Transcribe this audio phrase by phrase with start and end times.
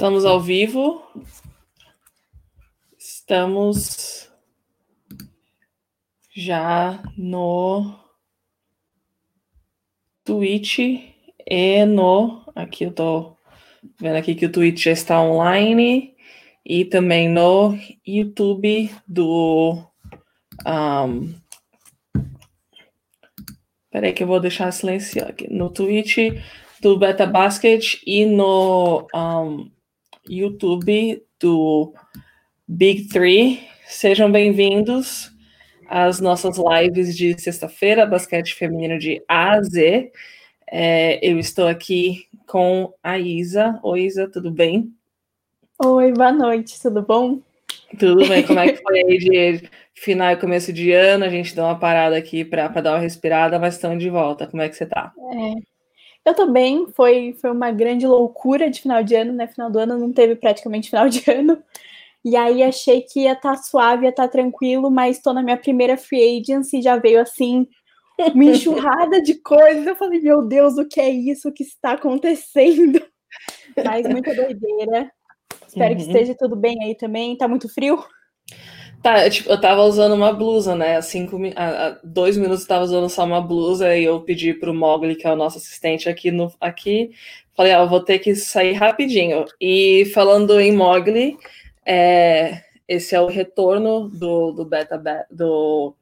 [0.00, 1.02] Estamos ao vivo.
[2.98, 4.30] Estamos
[6.34, 7.98] já no
[10.24, 10.78] Twitch
[11.46, 12.42] e no.
[12.54, 13.36] Aqui eu tô
[14.00, 16.16] vendo aqui que o Twitch já está online
[16.64, 17.76] e também no
[18.06, 19.84] YouTube do.
[20.66, 21.34] Um,
[23.90, 25.52] peraí, que eu vou deixar silenciado aqui.
[25.52, 26.16] No Twitch
[26.80, 29.70] do Beta Basket e no um,
[30.30, 31.92] YouTube do
[32.66, 33.66] Big Three.
[33.84, 35.32] Sejam bem-vindos
[35.88, 40.12] às nossas lives de sexta-feira, basquete feminino de A a Z.
[40.70, 43.80] É, eu estou aqui com a Isa.
[43.82, 44.94] Oi, Isa, tudo bem?
[45.84, 47.40] Oi, boa noite, tudo bom?
[47.98, 51.24] Tudo bem, como é que foi aí de final e começo de ano?
[51.24, 54.46] A gente deu uma parada aqui para dar uma respirada, mas estamos de volta.
[54.46, 55.12] Como é que você está?
[55.18, 55.79] É,
[56.24, 59.46] eu também, foi, foi uma grande loucura de final de ano, né?
[59.46, 61.62] Final do ano não teve praticamente final de ano.
[62.24, 65.42] E aí achei que ia estar tá suave, ia estar tá tranquilo, mas estou na
[65.42, 67.66] minha primeira free agency, já veio assim,
[68.34, 69.86] uma enxurrada de coisas.
[69.86, 71.48] Eu falei, meu Deus, o que é isso?
[71.48, 73.02] O que está acontecendo?
[73.84, 75.10] Mas muita doideira.
[75.66, 75.96] Espero uhum.
[75.96, 77.36] que esteja tudo bem aí também.
[77.36, 78.04] Tá muito frio?
[79.02, 80.96] Tá, eu, tipo, eu tava usando uma blusa, né?
[80.96, 84.74] Há, cinco, há, dois minutos eu tava usando só uma blusa e eu pedi pro
[84.74, 87.10] Mogli, que é o nosso assistente aqui, no, aqui
[87.60, 89.44] falei, eu vou ter que sair rapidinho.
[89.60, 91.36] E falando em Mogli,
[91.84, 94.98] é, esse é o retorno do, do beta
[95.30, 95.94] do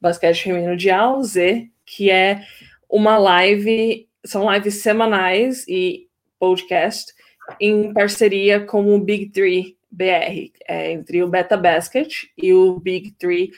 [0.00, 2.42] basquete feminino de A ao Z, que é
[2.88, 7.12] uma live, são lives semanais e podcast
[7.60, 13.12] em parceria com o Big Three BR, é, entre o Beta Basket e o Big
[13.12, 13.52] Three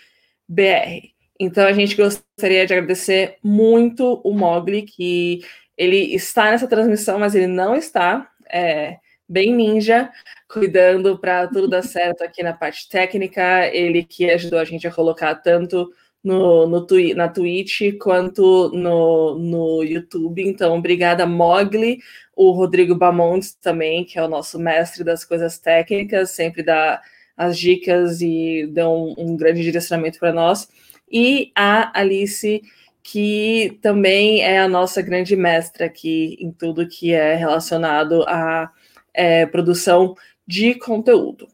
[0.49, 1.15] BR.
[1.39, 5.41] Então a gente gostaria de agradecer muito o Mogli, que
[5.77, 10.11] ele está nessa transmissão, mas ele não está é, bem ninja,
[10.49, 13.67] cuidando para tudo dar certo aqui na parte técnica.
[13.69, 15.91] Ele que ajudou a gente a colocar tanto
[16.25, 20.43] no, no na Twitch quanto no, no YouTube.
[20.43, 22.01] Então, obrigada, Mogli
[22.37, 27.01] o Rodrigo Bamontes também, que é o nosso mestre das coisas técnicas, sempre dá
[27.37, 30.69] as dicas e um, um grande direcionamento para nós.
[31.11, 32.63] E a Alice,
[33.03, 38.71] que também é a nossa grande mestra aqui em tudo que é relacionado à
[39.13, 41.49] é, produção de conteúdo.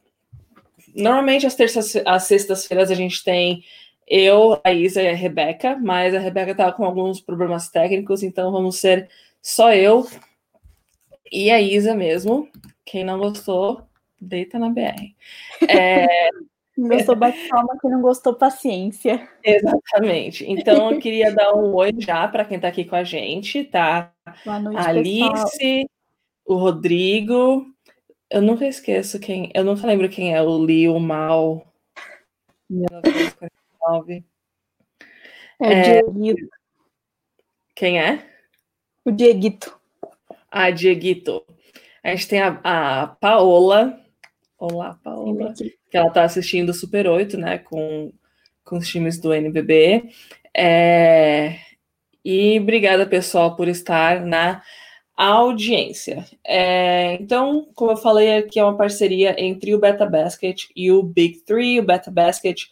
[0.95, 3.63] Normalmente, às terças, às sextas-feiras, a gente tem
[4.13, 8.51] eu, a Isa e a Rebeca, mas a Rebeca estava com alguns problemas técnicos, então
[8.51, 9.09] vamos ser
[9.41, 10.05] só eu
[11.31, 12.49] e a Isa mesmo.
[12.83, 13.83] Quem não gostou,
[14.19, 15.15] deita na BR.
[15.65, 16.29] É...
[16.77, 17.77] Gostou, bate palma.
[17.79, 19.29] Quem não gostou, paciência.
[19.43, 20.49] Exatamente.
[20.49, 24.11] Então, eu queria dar um oi já para quem está aqui com a gente, tá?
[24.43, 25.85] Boa noite, a Alice, pessoal.
[26.45, 27.67] o Rodrigo.
[28.29, 29.51] Eu nunca esqueço quem.
[29.53, 31.67] Eu nunca lembro quem é o Lio Mal.
[33.81, 34.23] 1949.
[35.59, 36.01] É o é...
[36.03, 36.49] Dieguito.
[37.75, 38.25] Quem é?
[39.05, 39.79] O Dieguito.
[40.49, 41.43] Ah, Dieguito.
[42.03, 43.99] A gente tem a, a Paola.
[44.57, 45.53] Olá, Paola.
[45.53, 47.57] Que ela está assistindo o Super 8, né?
[47.59, 48.11] Com,
[48.63, 50.11] com os times do NBB.
[50.55, 51.59] É...
[52.23, 54.61] E obrigada, pessoal, por estar na
[55.15, 56.25] audiência.
[56.43, 61.03] É, então, como eu falei, aqui é uma parceria entre o Beta Basket e o
[61.03, 61.79] Big Three.
[61.79, 62.63] O Beta Basket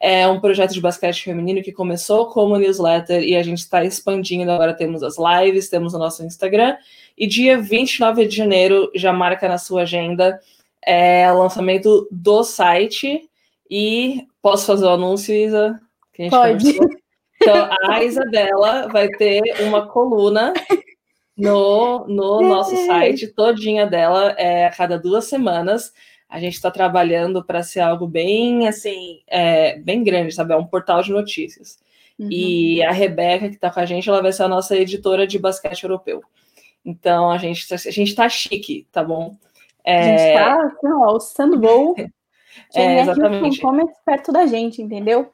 [0.00, 4.50] é um projeto de basquete feminino que começou como newsletter e a gente está expandindo.
[4.50, 6.76] Agora temos as lives, temos o nosso Instagram
[7.16, 10.40] e dia 29 de janeiro, já marca na sua agenda,
[10.82, 13.28] é o lançamento do site.
[13.70, 15.78] E posso fazer o anúncio, Isa?
[16.30, 16.78] Pode.
[17.42, 20.52] Então, a Isabela vai ter uma coluna
[21.36, 25.92] no, no nosso site, todinha dela, é, a cada duas semanas.
[26.30, 30.52] A gente está trabalhando para ser algo bem, assim, é, bem grande, sabe?
[30.52, 31.78] É um portal de notícias.
[32.18, 32.28] Uhum.
[32.30, 35.38] E a Rebeca, que está com a gente, ela vai ser a nossa editora de
[35.38, 36.22] basquete europeu.
[36.84, 39.36] Então a gente tá, a gente tá chique, tá bom?
[39.84, 39.98] É...
[39.98, 41.94] A gente tá assim, ó, alçando voo.
[42.74, 43.60] é, exatamente.
[43.60, 45.32] Come perto da gente, entendeu?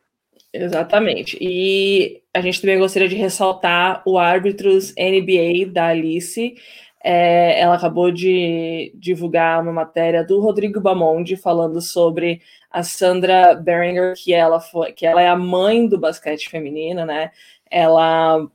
[0.52, 1.36] Exatamente.
[1.40, 6.54] E a gente também gostaria de ressaltar o árbitros NBA da Alice.
[7.08, 14.14] É, ela acabou de divulgar uma matéria do Rodrigo Bamonde falando sobre a Sandra Beringer,
[14.16, 17.30] que ela foi, que ela é a mãe do basquete feminino, né?
[17.70, 18.48] Ela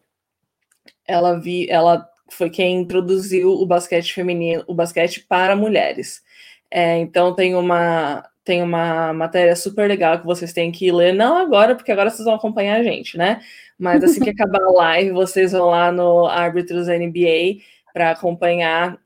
[1.08, 6.22] ela vi, ela foi quem introduziu o basquete feminino, o basquete para mulheres.
[6.70, 11.38] É, então tem uma tem uma matéria super legal que vocês têm que ler, não
[11.38, 13.42] agora, porque agora vocês vão acompanhar a gente, né?
[13.80, 17.62] Mas assim que acabar a live, vocês vão lá no Árbitros NBA
[17.94, 18.98] para acompanhar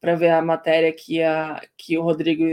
[0.00, 2.44] para ver a matéria que, a, que o Rodrigo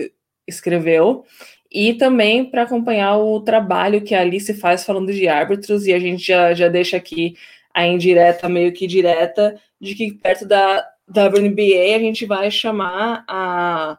[0.48, 1.26] escreveu
[1.72, 6.00] e também para acompanhar o trabalho que a Alice faz falando de árbitros, e a
[6.00, 7.36] gente já, já deixa aqui
[7.74, 13.98] a indireta, meio que direta, de que perto da WNBA a gente vai chamar a,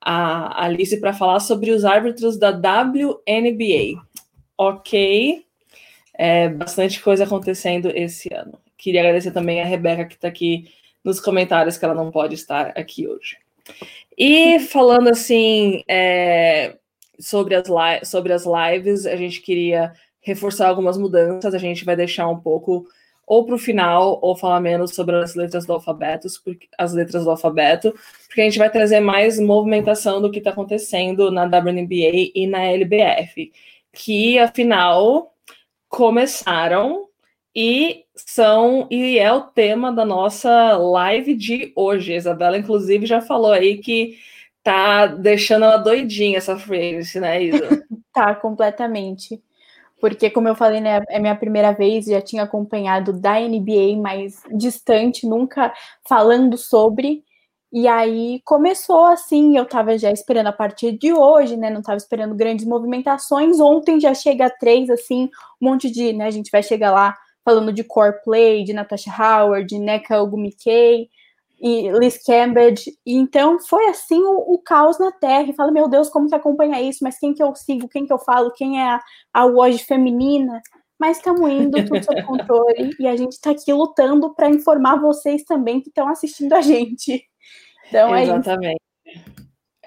[0.00, 4.00] a Alice para falar sobre os árbitros da WNBA.
[4.56, 5.44] Ok?
[6.14, 8.58] É, bastante coisa acontecendo esse ano.
[8.78, 10.72] Queria agradecer também a Rebeca que está aqui
[11.04, 13.36] nos comentários, que ela não pode estar aqui hoje.
[14.16, 16.76] E falando assim, é,
[17.18, 22.28] sobre as, sobre as lives, a gente queria reforçar algumas mudanças, a gente vai deixar
[22.28, 22.86] um pouco
[23.26, 26.26] ou para o final, ou falar menos sobre as letras do alfabeto,
[26.78, 27.94] as letras do alfabeto,
[28.26, 32.64] porque a gente vai trazer mais movimentação do que está acontecendo na WNBA e na
[32.64, 33.52] LBF,
[33.92, 35.34] que afinal
[35.90, 37.07] começaram
[37.60, 42.12] e são e é o tema da nossa live de hoje.
[42.12, 44.16] A Isabela, inclusive, já falou aí que
[44.62, 47.84] tá deixando ela doidinha essa free né, Isa?
[48.14, 49.42] tá, completamente.
[50.00, 54.40] Porque, como eu falei, né, é minha primeira vez, já tinha acompanhado da NBA mais
[54.52, 55.74] distante, nunca
[56.08, 57.24] falando sobre.
[57.72, 61.70] E aí começou assim, eu tava já esperando a partir de hoje, né?
[61.70, 63.58] Não tava esperando grandes movimentações.
[63.58, 65.28] Ontem já chega a três, assim,
[65.60, 66.26] um monte de, né?
[66.26, 67.16] A gente vai chegar lá
[67.48, 71.08] falando de core play, de Natasha Howard, de Neka Ogumikei,
[71.58, 72.92] e Liz Cambridge.
[73.06, 75.44] E então foi assim o, o, caos na Terra.
[75.48, 76.98] E fala, meu Deus, como que acompanha isso?
[77.02, 77.88] Mas quem que eu sigo?
[77.88, 78.52] Quem que eu falo?
[78.52, 79.00] Quem é a,
[79.32, 80.60] a Woj feminina?
[81.00, 82.90] Mas estamos indo, tudo sob controle.
[83.00, 87.24] e a gente está aqui lutando para informar vocês também que estão assistindo a gente.
[87.88, 88.82] Então é Exatamente.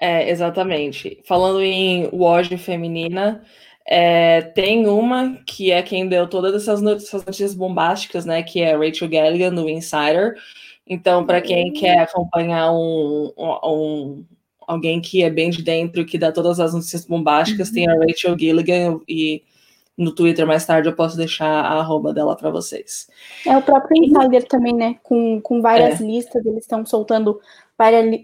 [0.00, 1.22] É, exatamente.
[1.28, 3.40] Falando em Woj feminina,
[3.86, 8.42] é, tem uma que é quem deu todas essas notícias bombásticas, né?
[8.42, 10.36] Que é Rachel Galligan, do Insider
[10.86, 11.72] então, para quem uhum.
[11.72, 14.24] quer acompanhar um, um,
[14.66, 17.74] alguém que é bem de dentro, que dá todas as notícias bombásticas, uhum.
[17.74, 19.42] tem a Rachel Gilligan e
[19.96, 23.08] no Twitter mais tarde eu posso deixar a arroba dela para vocês.
[23.46, 24.96] É o próprio Insider também, né?
[25.02, 26.04] Com, com várias é.
[26.04, 27.40] listas, eles estão soltando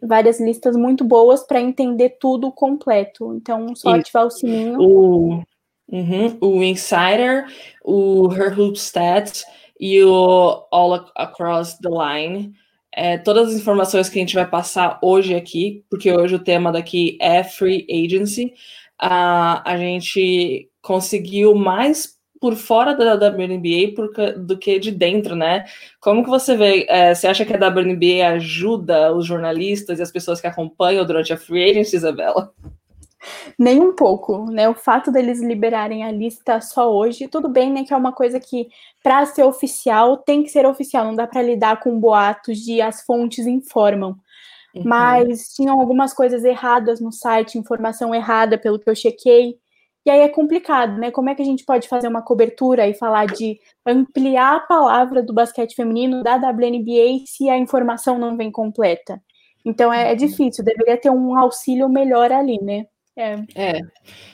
[0.02, 3.34] várias, listas muito boas para entender tudo completo.
[3.34, 4.80] Então, só e ativar o sininho.
[4.80, 5.44] O,
[5.90, 7.46] uhum, o Insider,
[7.84, 9.44] o Her Hoop Stats
[9.78, 12.52] e o All Across the Line.
[12.92, 16.72] É, todas as informações que a gente vai passar hoje aqui, porque hoje o tema
[16.72, 18.54] daqui é Free Agency,
[19.00, 25.64] uh, a gente conseguiu mais por fora da WNBA por, do que de dentro, né?
[26.00, 26.86] Como que você vê?
[26.88, 31.32] É, você acha que a WNBA ajuda os jornalistas e as pessoas que acompanham durante
[31.32, 32.52] a Free Agency, Isabela?
[33.58, 34.68] Nem um pouco, né?
[34.68, 37.84] O fato deles liberarem a lista só hoje, tudo bem, né?
[37.84, 38.68] Que é uma coisa que,
[39.02, 43.02] para ser oficial, tem que ser oficial, não dá para lidar com boatos de as
[43.02, 44.16] fontes informam.
[44.74, 44.82] Uhum.
[44.84, 49.58] Mas tinham algumas coisas erradas no site, informação errada, pelo que eu chequei.
[50.08, 51.10] E aí é complicado, né?
[51.10, 55.22] Como é que a gente pode fazer uma cobertura e falar de ampliar a palavra
[55.22, 59.20] do basquete feminino da WNBA se a informação não vem completa?
[59.66, 62.86] Então é, é difícil, deveria ter um auxílio melhor ali, né?
[63.14, 63.34] É.
[63.54, 63.80] é.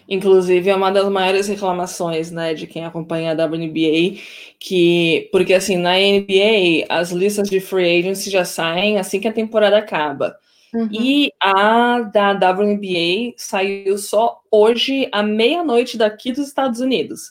[0.08, 4.20] Inclusive, é uma das maiores reclamações, né, de quem acompanha a WNBA,
[4.60, 9.32] que, porque assim, na NBA, as listas de free agency já saem assim que a
[9.32, 10.38] temporada acaba.
[10.74, 10.88] Uhum.
[10.90, 17.30] E a da WNBA saiu só hoje, à meia-noite daqui dos Estados Unidos.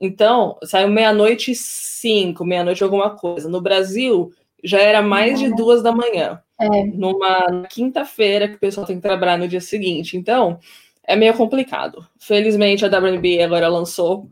[0.00, 3.48] Então, saiu meia-noite cinco, meia-noite alguma coisa.
[3.48, 4.32] No Brasil,
[4.64, 5.50] já era mais uhum.
[5.50, 6.40] de duas da manhã.
[6.60, 6.84] É.
[6.86, 10.16] Numa quinta-feira que o pessoal tem que trabalhar no dia seguinte.
[10.16, 10.58] Então,
[11.04, 12.06] é meio complicado.
[12.18, 14.30] Felizmente a WNBA agora lançou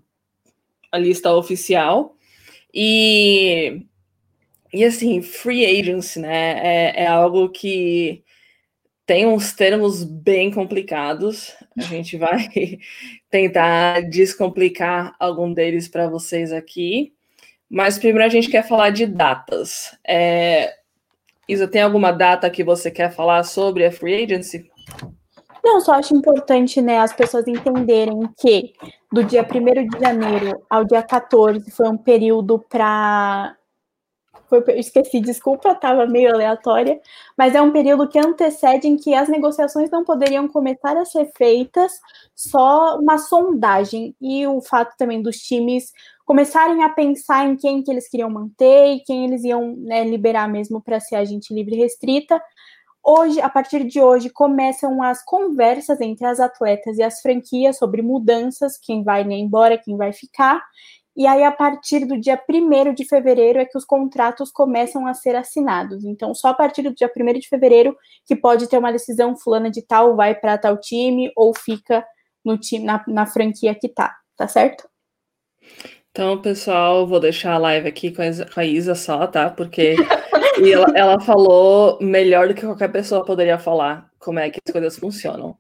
[0.91, 2.15] a lista oficial
[2.73, 3.83] e
[4.73, 6.59] e assim free agency, né?
[6.63, 8.23] É, é algo que
[9.07, 11.55] tem uns termos bem complicados.
[11.79, 12.49] A gente vai
[13.31, 17.15] tentar descomplicar algum deles para vocês aqui.
[17.71, 19.97] Mas primeiro a gente quer falar de datas.
[20.07, 20.75] É...
[21.49, 24.69] Isa, tem alguma data que você quer falar sobre a free agency?
[25.63, 28.73] Não, só acho importante, né, as pessoas entenderem que
[29.13, 33.56] do dia 1 de janeiro ao dia 14 foi um período para
[34.49, 37.01] foi, esqueci, desculpa, estava meio aleatória,
[37.37, 41.31] mas é um período que antecede em que as negociações não poderiam começar a ser
[41.37, 41.93] feitas,
[42.35, 45.93] só uma sondagem, e o fato também dos times
[46.25, 50.49] começarem a pensar em quem que eles queriam manter e quem eles iam né, liberar
[50.49, 52.41] mesmo para ser agente livre restrita,
[53.09, 58.03] Hoje, a partir de hoje, começam as conversas entre as atletas e as franquias sobre
[58.03, 60.61] mudanças, quem vai né, embora, quem vai ficar.
[61.17, 65.15] E aí, a partir do dia 1 de fevereiro, é que os contratos começam a
[65.15, 66.05] ser assinados.
[66.05, 67.97] Então, só a partir do dia 1 de fevereiro
[68.27, 72.05] que pode ter uma decisão fulana de tal, vai para tal time, ou fica
[72.45, 74.87] no time, na, na franquia que tá, tá certo?
[76.11, 78.23] Então, pessoal, vou deixar a live aqui com
[78.61, 79.49] a, Isa só, tá?
[79.49, 79.97] Porque
[80.73, 84.99] ela, ela, falou melhor do que qualquer pessoa poderia falar como é que as coisas
[84.99, 85.57] funcionam.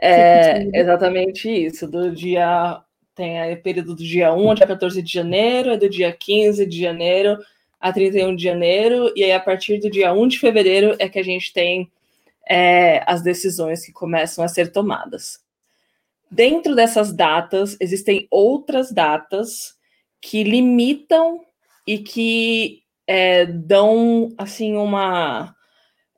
[0.00, 1.88] É exatamente isso.
[1.88, 2.82] Do dia
[3.14, 6.80] tem o período do dia 1 ao dia 14 de janeiro, do dia 15 de
[6.80, 7.38] janeiro
[7.80, 11.18] a 31 de janeiro, e aí a partir do dia 1 de fevereiro é que
[11.18, 11.90] a gente tem
[12.48, 15.40] é, as decisões que começam a ser tomadas.
[16.30, 19.76] Dentro dessas datas, existem outras datas
[20.20, 21.40] que limitam
[21.86, 25.54] e que é, dão assim uma,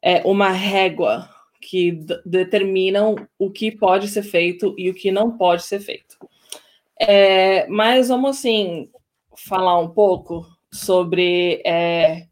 [0.03, 1.29] é, uma régua
[1.61, 6.19] que determinam o que pode ser feito e o que não pode ser feito.
[7.01, 8.89] É, mas vamos assim
[9.37, 12.27] falar um pouco sobre é,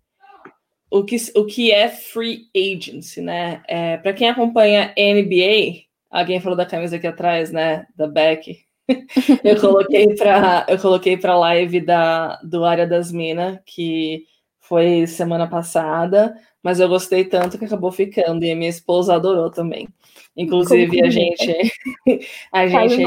[0.91, 3.63] o, que, o que é free agency, né?
[3.69, 7.87] É, Para quem acompanha NBA, alguém falou da camisa aqui atrás, né?
[7.97, 8.59] Da Beck.
[9.45, 14.25] eu coloquei para eu coloquei para live da do área das minas que
[14.59, 19.51] foi semana passada, mas eu gostei tanto que acabou ficando e a minha esposa adorou
[19.51, 19.89] também.
[20.37, 21.73] Inclusive a gente
[22.53, 23.05] a gente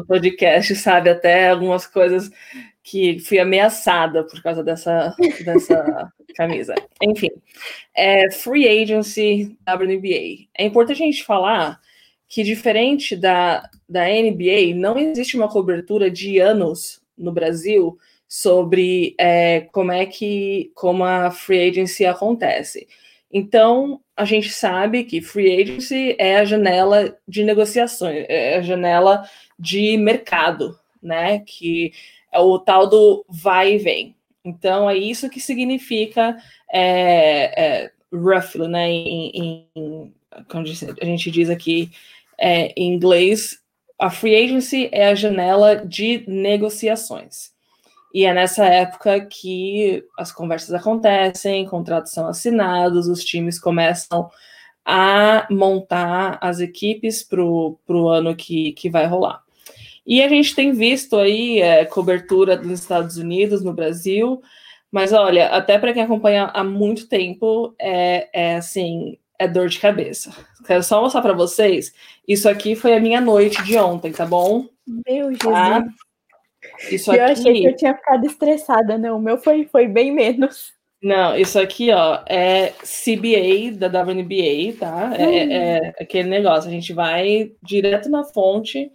[0.00, 2.30] do, podcast sabe até algumas coisas
[2.82, 6.74] que fui ameaçada por causa dessa, dessa camisa.
[7.02, 7.30] Enfim,
[7.94, 10.48] é, Free Agency WNBA.
[10.54, 11.80] É importante a gente falar
[12.28, 17.98] que, diferente da, da NBA, não existe uma cobertura de anos no Brasil
[18.28, 22.88] sobre é, como é que como a free agency acontece.
[23.32, 29.28] Então, a gente sabe que free agency é a janela de negociações, é a janela
[29.58, 31.40] de mercado, né?
[31.40, 31.92] Que
[32.32, 34.16] é o tal do vai e vem.
[34.44, 36.36] Então é isso que significa
[36.72, 38.90] é, é, roughly, né?
[38.90, 40.14] Em, em,
[40.48, 41.90] como a gente diz aqui
[42.38, 43.60] é, em inglês,
[43.98, 47.52] a free agency é a janela de negociações.
[48.12, 54.30] E é nessa época que as conversas acontecem, contratos são assinados, os times começam
[54.84, 59.43] a montar as equipes para o ano que, que vai rolar.
[60.06, 64.42] E a gente tem visto aí é, cobertura dos Estados Unidos, no Brasil,
[64.90, 69.80] mas olha, até para quem acompanha há muito tempo, é, é assim, é dor de
[69.80, 70.32] cabeça.
[70.66, 71.92] Quero só mostrar para vocês.
[72.28, 74.66] Isso aqui foi a minha noite de ontem, tá bom?
[74.86, 75.40] Meu Jesus.
[75.42, 75.84] Tá?
[76.90, 77.32] Isso eu aqui...
[77.32, 79.16] achei que eu tinha ficado estressada, não.
[79.16, 80.72] O meu foi, foi bem menos.
[81.02, 85.12] Não, isso aqui, ó, é CBA da WNBA, tá?
[85.18, 85.52] É, hum.
[85.52, 86.68] é, aquele negócio.
[86.68, 88.90] A gente vai direto na fonte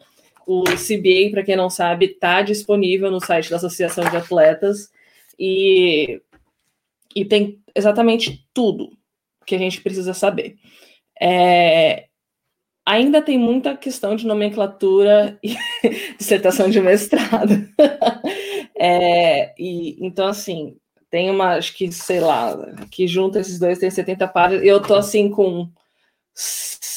[0.49, 4.89] o CBA, para quem não sabe, está disponível no site da Associação de Atletas
[5.37, 6.19] e,
[7.15, 8.89] e tem exatamente tudo
[9.45, 10.55] que a gente precisa saber.
[11.21, 12.07] É,
[12.83, 15.55] ainda tem muita questão de nomenclatura e
[16.17, 17.69] dissertação de mestrado.
[18.75, 20.77] é, e, então, assim,
[21.11, 22.57] tem uma, acho que, sei lá,
[22.89, 25.69] que junta esses dois tem 70 páginas, eu tô assim com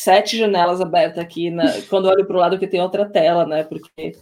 [0.03, 1.51] sete janelas abertas aqui.
[1.51, 3.65] Na, quando olho para o lado, que tem outra tela, né?
[3.65, 4.13] Porque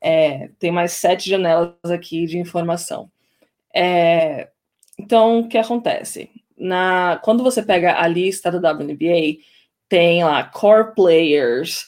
[0.00, 3.10] é, tem mais sete janelas aqui de informação.
[3.74, 4.48] É,
[4.98, 6.30] então, o que acontece?
[6.56, 9.38] Na, quando você pega a lista do WNBA,
[9.88, 11.86] tem lá core players,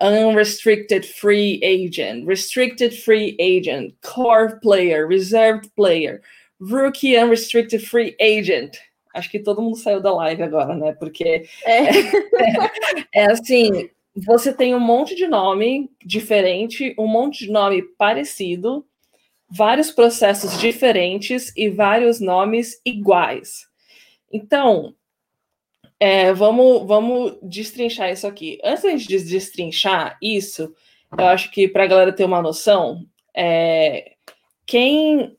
[0.00, 6.20] unrestricted free agent, restricted free agent, core player, reserved player,
[6.60, 8.78] rookie unrestricted free agent
[9.14, 10.92] acho que todo mundo saiu da live agora, né?
[10.92, 11.90] Porque é, é,
[13.14, 18.86] é assim, você tem um monte de nome diferente, um monte de nome parecido,
[19.48, 23.66] vários processos diferentes e vários nomes iguais.
[24.32, 24.94] Então,
[26.00, 28.58] é, vamos, vamos destrinchar isso aqui.
[28.64, 30.74] Antes de destrinchar isso,
[31.16, 34.12] eu acho que para a galera ter uma noção, é,
[34.66, 35.36] quem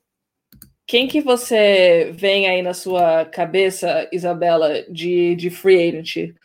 [0.85, 6.35] quem que você vem aí na sua cabeça, Isabela, de, de free agent?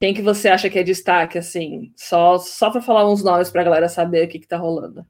[0.00, 1.92] Quem que você acha que é destaque, assim?
[1.96, 5.04] Só, só para falar uns nomes para a galera saber o que, que tá rolando.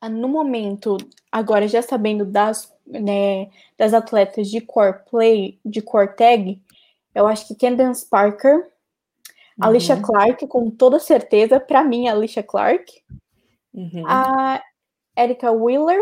[0.00, 0.96] Ah, no momento,
[1.30, 6.60] agora já sabendo das, né, das atletas de core play, de core tag,
[7.14, 8.64] eu acho que Kendance Parker, uhum.
[9.60, 13.02] Alicia Clark, com toda certeza, para mim, Alicia Clark.
[13.74, 14.04] Uhum.
[14.06, 14.62] A
[15.16, 16.00] Erika Wheeler,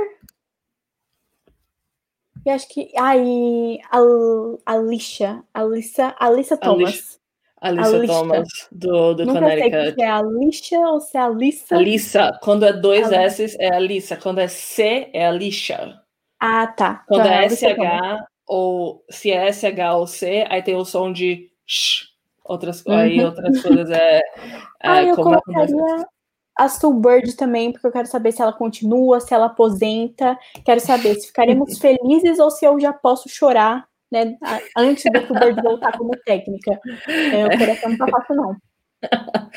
[2.45, 2.91] e acho que.
[2.97, 5.43] Ai, a Alicia.
[5.53, 7.19] Alissa, Alissa Thomas.
[7.61, 9.71] Alicia Thomas, do, do Nunca Connecticut.
[9.85, 11.77] sei se é a Alicia ou se é a Alissa.
[11.77, 16.01] Alissa, quando é dois S é Alissa, quando é C é Alicia.
[16.41, 17.05] Ah, tá.
[17.07, 17.49] Quando Então, é.
[17.51, 22.09] SH ou se é SH ou C, aí tem o som de sh.
[22.43, 23.27] Outras, aí Uhum.
[23.27, 24.23] outras coisas é, é
[24.83, 26.07] Ah, eu é colocaria
[26.61, 30.39] a Soulbird também, porque eu quero saber se ela continua, se ela aposenta.
[30.63, 34.37] Quero saber se ficaremos felizes ou se eu já posso chorar, né?
[34.77, 36.79] Antes do Soulbird voltar como técnica.
[37.09, 38.57] É, o coração não tá fácil, não.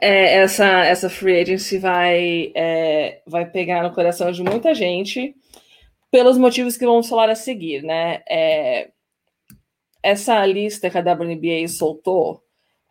[0.00, 5.34] É, essa, essa free agency vai, é, vai pegar no coração de muita gente
[6.10, 8.22] pelos motivos que vamos falar a seguir, né?
[8.28, 8.90] É,
[10.02, 12.42] essa lista que a WNBA soltou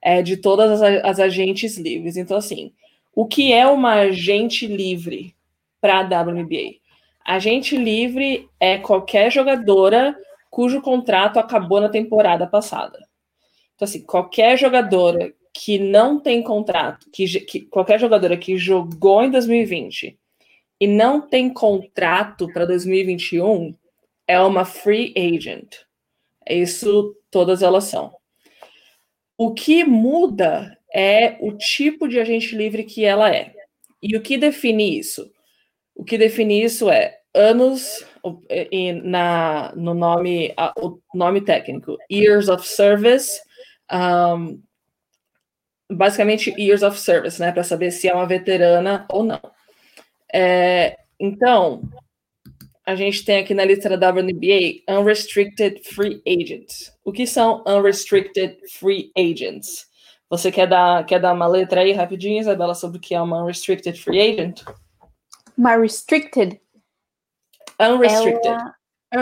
[0.02, 2.18] é de todas as, as agentes livres.
[2.18, 2.74] Então, assim,
[3.18, 5.36] o que é uma agente livre
[5.82, 6.76] para a WNBA?
[7.26, 10.16] Agente livre é qualquer jogadora
[10.52, 13.00] cujo contrato acabou na temporada passada.
[13.74, 19.32] Então, assim, qualquer jogadora que não tem contrato, que, que, qualquer jogadora que jogou em
[19.32, 20.16] 2020
[20.80, 23.74] e não tem contrato para 2021
[24.28, 25.78] é uma free agent.
[26.48, 28.14] Isso todas elas são.
[29.36, 33.54] O que muda é o tipo de agente livre que ela é.
[34.02, 35.32] E o que define isso?
[35.96, 38.06] O que define isso é anos
[39.04, 43.40] na, no nome, o nome técnico, years of service,
[43.92, 44.62] um,
[45.90, 49.40] basicamente years of service, né, para saber se é uma veterana ou não.
[50.34, 51.82] É, então,
[52.86, 56.94] a gente tem aqui na lista da WNBA unrestricted free agents.
[57.04, 59.88] O que são unrestricted free agents?
[60.30, 63.44] Você quer dar, quer dar uma letra aí rapidinho, Isabela, sobre o que é uma
[63.44, 64.64] unrestricted free agent?
[65.58, 66.60] Uma restricted?
[67.80, 68.48] Unrestricted.
[68.48, 68.76] Ela,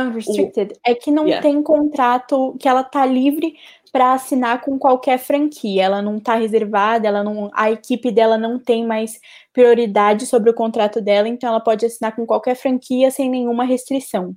[0.08, 1.42] unrestricted o, é que não yeah.
[1.42, 3.56] tem contrato, que ela tá livre
[3.92, 5.84] para assinar com qualquer franquia.
[5.84, 9.20] Ela não tá reservada, ela não, a equipe dela não tem mais
[9.54, 14.36] prioridade sobre o contrato dela, então ela pode assinar com qualquer franquia sem nenhuma restrição.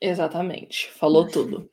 [0.00, 1.70] Exatamente, falou tudo.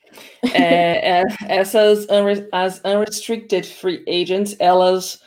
[0.54, 5.20] é, é, essas unre as unrestricted free agents, elas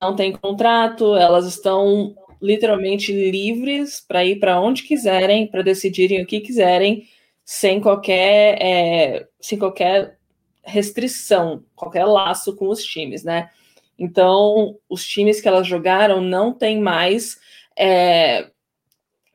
[0.00, 6.26] não têm contrato, elas estão literalmente livres para ir para onde quiserem, para decidirem o
[6.26, 7.08] que quiserem,
[7.44, 10.18] sem qualquer, é, sem qualquer
[10.62, 13.50] restrição, qualquer laço com os times, né?
[13.98, 17.38] Então, os times que elas jogaram não tem mais
[17.78, 18.50] é,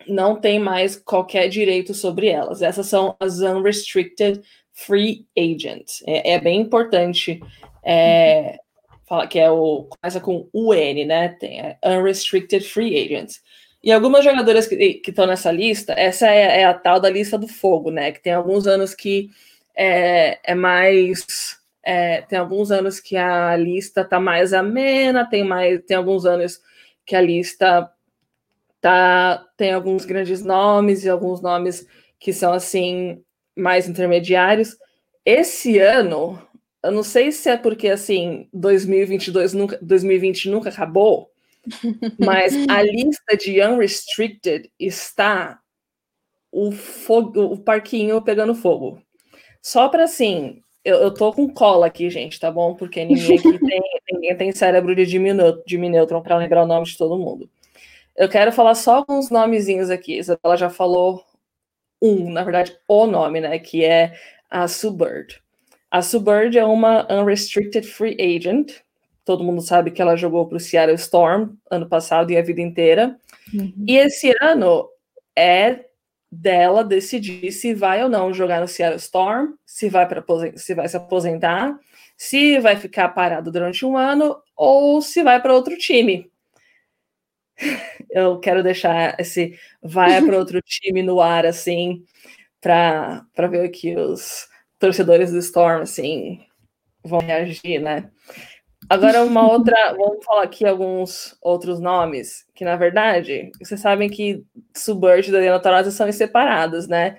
[0.10, 2.62] não tem mais qualquer direito sobre elas.
[2.62, 4.42] Essas são as unrestricted
[4.74, 6.04] free agents.
[6.08, 7.42] É, é bem importante
[7.84, 8.60] é,
[9.30, 11.30] que é o começa com UN, né?
[11.40, 13.42] Tem é, unrestricted free agents.
[13.82, 17.48] E algumas jogadoras que estão nessa lista, essa é, é, a tal da lista do
[17.48, 18.12] fogo, né?
[18.12, 19.30] Que tem alguns anos que
[19.76, 25.82] é, é mais é, tem alguns anos que a lista tá mais amena, tem mais,
[25.86, 26.60] tem alguns anos
[27.06, 27.90] que a lista
[28.82, 31.86] tá tem alguns grandes nomes e alguns nomes
[32.20, 33.22] que são assim
[33.56, 34.78] mais intermediários.
[35.26, 36.42] Esse ano,
[36.84, 41.30] eu não sei se é porque assim 2022 nunca, 2020 nunca acabou,
[42.20, 45.60] mas a lista de unrestricted está
[46.52, 49.02] o fogo, o parquinho pegando fogo.
[49.62, 52.76] Só para assim, eu, eu tô com cola aqui, gente, tá bom?
[52.76, 55.34] Porque ninguém aqui tem, ninguém tem cérebro de Jimmy
[55.90, 57.50] Neutron para lembrar o nome de todo mundo.
[58.20, 60.20] Eu quero falar só alguns nomezinhos aqui.
[60.44, 61.24] Ela já falou
[62.02, 63.58] um, na verdade, o nome, né?
[63.60, 64.14] Que é
[64.50, 65.42] a Subird.
[65.90, 68.74] A Subird é uma unrestricted free agent.
[69.24, 72.60] Todo mundo sabe que ela jogou para o Seattle Storm ano passado e a vida
[72.60, 73.18] inteira.
[73.54, 73.86] Uhum.
[73.88, 74.90] E esse ano
[75.34, 75.86] é
[76.30, 80.22] dela decidir se vai ou não jogar no Seattle Storm, se vai, pra,
[80.58, 81.80] se vai se aposentar,
[82.18, 86.30] se vai ficar parado durante um ano ou se vai para outro time.
[88.10, 92.04] Eu quero deixar esse vai para outro time no ar, assim,
[92.62, 94.48] para ver que os
[94.80, 96.40] torcedores do Storm, assim,
[97.04, 98.10] vão reagir, né?
[98.90, 104.44] Agora, uma outra, vamos falar aqui alguns outros nomes, que na verdade, vocês sabem que
[104.76, 107.18] Subert e Daniela Taurasi são separados, né?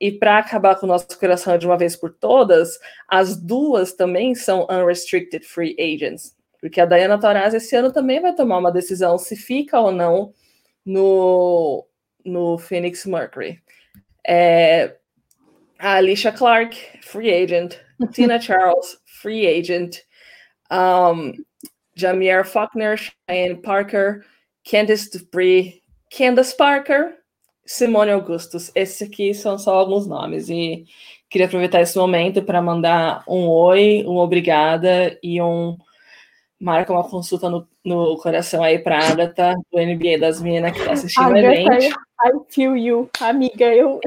[0.00, 2.76] E para acabar com o nosso coração de uma vez por todas,
[3.08, 6.34] as duas também são unrestricted free agents.
[6.62, 10.32] Porque a Diana Taurasi esse ano também vai tomar uma decisão se fica ou não
[10.86, 11.84] no,
[12.24, 13.60] no Phoenix Mercury.
[14.24, 14.94] É,
[15.76, 17.74] a Alicia Clark, free agent.
[18.12, 20.02] Tina Charles, free agent.
[20.70, 21.32] Um,
[21.96, 24.24] Jamier Faulkner, Cheyenne Parker,
[24.64, 25.82] Candice Dupree,
[26.16, 27.18] Candace Parker,
[27.66, 28.70] Simone Augustus.
[28.72, 30.48] Esses aqui são só alguns nomes.
[30.48, 30.84] E
[31.28, 35.76] queria aproveitar esse momento para mandar um oi, um obrigada e um
[36.62, 40.92] marca uma consulta no, no coração aí para Agatha, do NBA das meninas que está
[40.92, 41.96] assistindo Agatha, o evento.
[42.24, 43.74] I feel you, amiga.
[43.74, 43.98] Eu,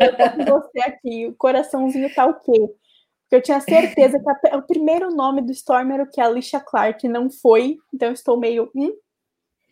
[0.00, 1.26] eu tô com você aqui.
[1.28, 2.50] O coraçãozinho tá o quê?
[2.50, 6.20] Porque eu tinha certeza que a, o primeiro nome do Storm era o que?
[6.20, 7.78] A Alicia Clark não foi.
[7.94, 8.68] Então eu estou meio.
[8.74, 8.92] Hum?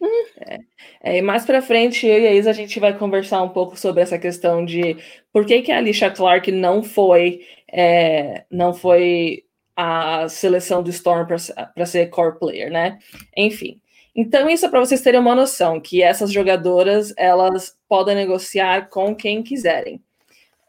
[0.00, 0.24] Hum.
[0.38, 0.58] É,
[1.02, 3.76] é, e mais para frente, eu e a Isa, a gente vai conversar um pouco
[3.76, 4.96] sobre essa questão de
[5.32, 9.42] por que, que a Alicia Clark não foi, é, não foi
[9.80, 12.98] a seleção do Storm para ser core player, né?
[13.36, 13.80] Enfim.
[14.12, 19.14] Então, isso é para vocês terem uma noção que essas jogadoras elas podem negociar com
[19.14, 20.02] quem quiserem.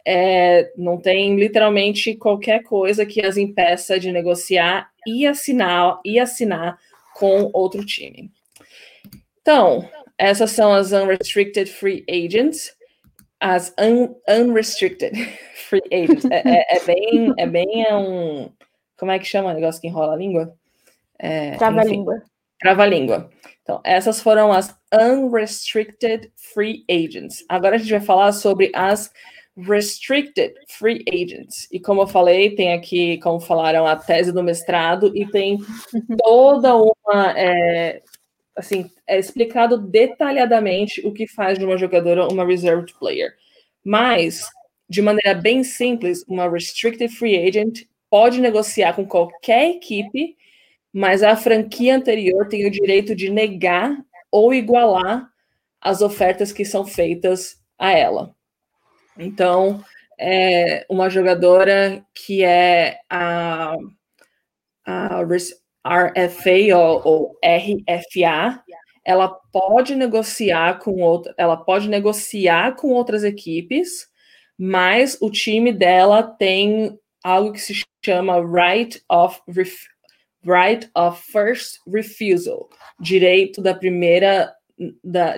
[0.06, 6.78] É, não tem literalmente qualquer coisa que as impeça de negociar e assinar e assinar
[7.16, 8.32] com outro time.
[9.42, 12.76] Então, essas são as unrestricted free agents,
[13.40, 15.16] as un unrestricted
[15.68, 16.26] free agents.
[16.26, 18.52] É, é, é, bem, é bem um,
[19.00, 20.54] como é que chama o negócio que enrola a língua?
[21.18, 22.22] É, Trava-língua.
[22.60, 23.30] Trava-língua.
[23.64, 27.46] Então, essas foram as unrestricted free agents.
[27.48, 29.12] Agora a gente vai falar sobre as
[29.56, 31.68] restricted free agents.
[31.72, 35.58] E como eu falei, tem aqui, como falaram, a tese do mestrado e tem
[36.24, 38.02] toda uma é,
[38.56, 43.34] assim, é explicado detalhadamente o que faz de uma jogadora uma reserved player.
[43.84, 44.46] Mas,
[44.90, 50.36] de maneira bem simples, uma restricted free agent pode negociar com qualquer equipe,
[50.92, 53.96] mas a franquia anterior tem o direito de negar
[54.32, 55.30] ou igualar
[55.82, 58.36] as ofertas que são feitas a ela.
[59.18, 59.84] Então,
[60.18, 63.76] é uma jogadora que é a,
[64.86, 68.62] a RFA ou, ou RFA,
[69.06, 74.08] ela pode negociar com outra, ela pode negociar com outras equipes,
[74.58, 79.42] mas o time dela tem algo que se chama right of
[80.46, 84.54] right of first refusal, direito da primeira
[85.04, 85.36] da,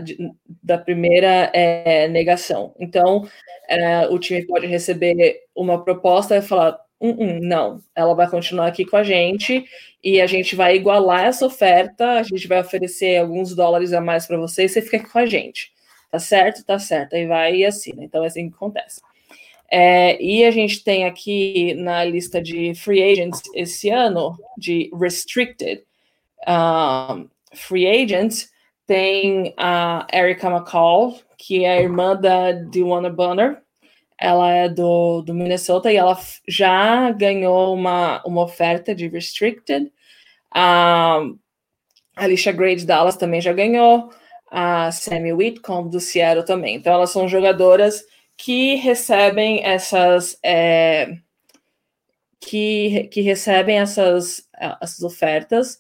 [0.62, 2.76] da primeira é, negação.
[2.80, 3.28] Então,
[3.68, 8.68] é, o time pode receber uma proposta e falar: hum, hum, não, ela vai continuar
[8.68, 9.66] aqui com a gente
[10.04, 14.28] e a gente vai igualar essa oferta, a gente vai oferecer alguns dólares a mais
[14.28, 15.72] para você e você fica aqui com a gente.
[16.12, 16.64] Tá certo?
[16.66, 17.16] Tá certo.
[17.16, 18.04] Aí vai e assina.
[18.04, 19.02] Então é assim que acontece.
[19.72, 25.82] É, e a gente tem aqui na lista de free agents esse ano, de restricted
[26.48, 28.50] um, free agents,
[28.86, 33.62] tem a Erica McCall, que é irmã da Dewana Bunner,
[34.20, 39.92] ela é do, do Minnesota e ela já ganhou uma, uma oferta de restricted.
[40.54, 41.22] A
[42.16, 44.12] Alicia Gray de Dallas também já ganhou.
[44.52, 46.76] A Sammy Whitcomb do Seattle também.
[46.76, 48.04] Então elas são jogadoras
[48.44, 51.16] que recebem essas é,
[52.40, 54.50] que, que recebem essas,
[54.82, 55.80] essas ofertas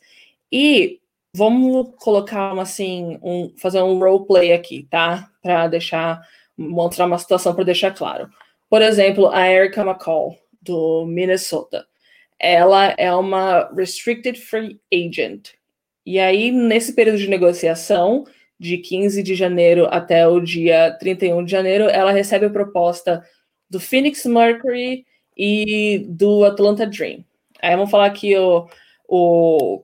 [0.52, 1.00] e
[1.34, 5.32] vamos colocar uma assim um, fazer um roleplay aqui, tá?
[5.42, 6.22] Para deixar
[6.56, 8.30] mostrar uma situação para deixar claro.
[8.70, 11.88] Por exemplo, a Erica McCall, do Minnesota.
[12.38, 15.50] Ela é uma restricted free agent.
[16.06, 18.24] E aí, nesse período de negociação,
[18.62, 23.26] de 15 de janeiro até o dia 31 de janeiro, ela recebe a proposta
[23.68, 25.04] do Phoenix Mercury
[25.36, 27.26] e do Atlanta Dream.
[27.60, 28.68] Aí vamos falar que o,
[29.10, 29.84] o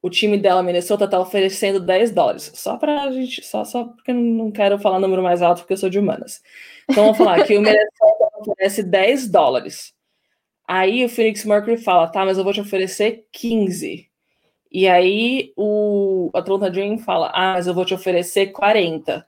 [0.00, 2.52] o time dela, Minnesota, tá oferecendo 10 dólares.
[2.54, 5.78] Só pra gente, só, só porque eu não quero falar número mais alto, porque eu
[5.78, 6.40] sou de humanas.
[6.88, 9.92] Então vamos falar que o Minnesota oferece 10 dólares.
[10.68, 14.08] Aí o Phoenix Mercury fala, tá, mas eu vou te oferecer 15.
[14.74, 19.24] E aí o Atlanta Dream fala, ah, mas eu vou te oferecer 40.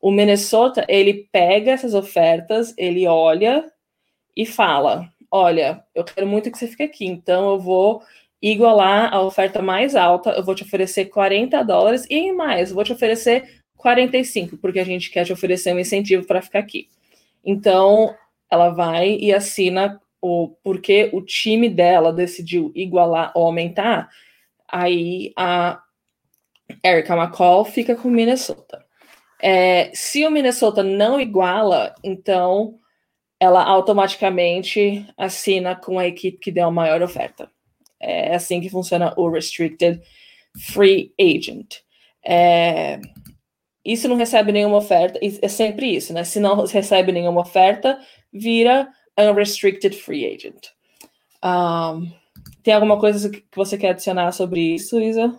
[0.00, 3.70] O Minnesota, ele pega essas ofertas, ele olha
[4.34, 8.00] e fala, olha, eu quero muito que você fique aqui, então eu vou
[8.40, 12.84] igualar a oferta mais alta, eu vou te oferecer 40 dólares e mais, eu vou
[12.84, 16.88] te oferecer 45, porque a gente quer te oferecer um incentivo para ficar aqui.
[17.44, 18.14] Então,
[18.50, 24.08] ela vai e assina o porque o time dela decidiu igualar ou aumentar,
[24.70, 25.80] aí a
[26.84, 28.84] Erica McCall fica com o Minnesota.
[29.40, 32.78] É, se o Minnesota não iguala, então
[33.40, 37.50] ela automaticamente assina com a equipe que deu a maior oferta.
[38.00, 40.00] É assim que funciona o Restricted
[40.72, 41.76] Free Agent.
[42.24, 43.00] É,
[43.84, 46.24] isso não recebe nenhuma oferta, é sempre isso, né?
[46.24, 47.98] Se não recebe nenhuma oferta,
[48.32, 50.68] vira Unrestricted Free Agent.
[51.42, 52.12] Um,
[52.68, 55.34] tem alguma coisa que você quer adicionar sobre isso, Isa?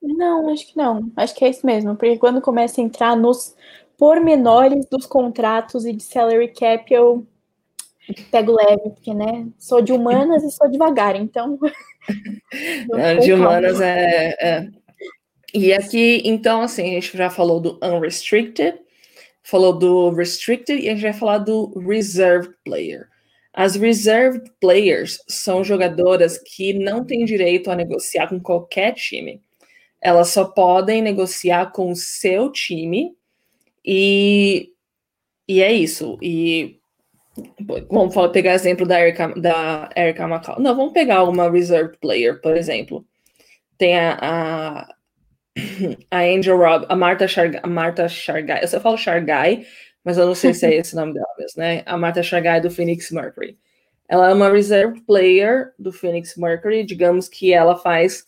[0.00, 1.10] Não, acho que não.
[1.16, 3.56] Acho que é isso mesmo, porque quando começa a entrar nos
[3.98, 7.26] pormenores dos contratos e de salary cap, eu
[8.30, 11.58] pego leve, porque, né, sou de humanas e sou devagar, então.
[12.88, 14.68] Não, de humanas é, é,
[15.52, 18.78] E aqui, então, assim, a gente já falou do unrestricted,
[19.42, 23.09] falou do restricted e a gente vai falar do reserved player.
[23.52, 29.42] As reserved players são jogadoras que não têm direito a negociar com qualquer time.
[30.00, 33.14] Elas só podem negociar com o seu time
[33.84, 34.70] e,
[35.48, 36.16] e é isso.
[36.22, 36.78] E
[37.90, 40.60] vamos pegar exemplo da Erika, da Erika Macau.
[40.60, 43.04] Não, vamos pegar uma reserved player, por exemplo.
[43.76, 44.94] Tem a, a,
[46.10, 48.06] a Angel Rob, a Marta Chargai, Marta
[48.62, 49.66] eu só falo Chargai,
[50.04, 51.82] mas eu não sei se é esse o nome dela mesmo, né?
[51.86, 53.58] A Marta Chargai do Phoenix Mercury.
[54.08, 58.26] Ela é uma reserve player do Phoenix Mercury, digamos que ela faz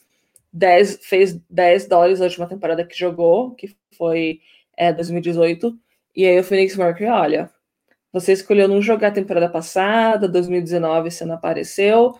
[0.52, 4.40] 10, fez 10 dólares na última temporada que jogou, que foi
[4.76, 5.76] é, 2018.
[6.14, 7.50] E aí o Phoenix Mercury, olha,
[8.12, 12.12] você escolheu não jogar a temporada passada, 2019 você não apareceu.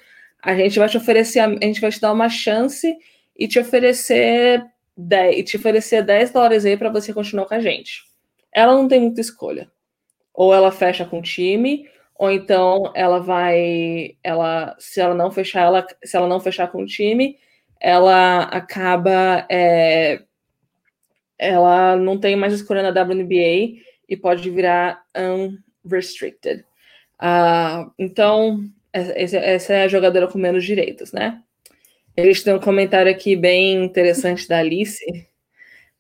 [0.43, 2.97] A gente vai te oferecer, a gente vai te dar uma chance
[3.37, 4.65] e te oferecer
[4.97, 8.12] 10, e te oferecer 10 dólares aí para você continuar com a gente.
[8.53, 9.71] Ela não tem muita escolha.
[10.35, 15.63] Ou ela fecha com o time, ou então ela vai, ela, se ela não fechar,
[15.63, 17.37] ela, se ela não fechar com o time,
[17.81, 20.23] ela acaba, é,
[21.39, 25.03] ela não tem mais escolha na WNBA e pode virar
[25.85, 26.65] unrestricted.
[27.21, 31.41] Uh, então, essa é a jogadora com menos direitos, né?
[32.19, 35.05] Gente tem um comentário aqui bem interessante da Alice,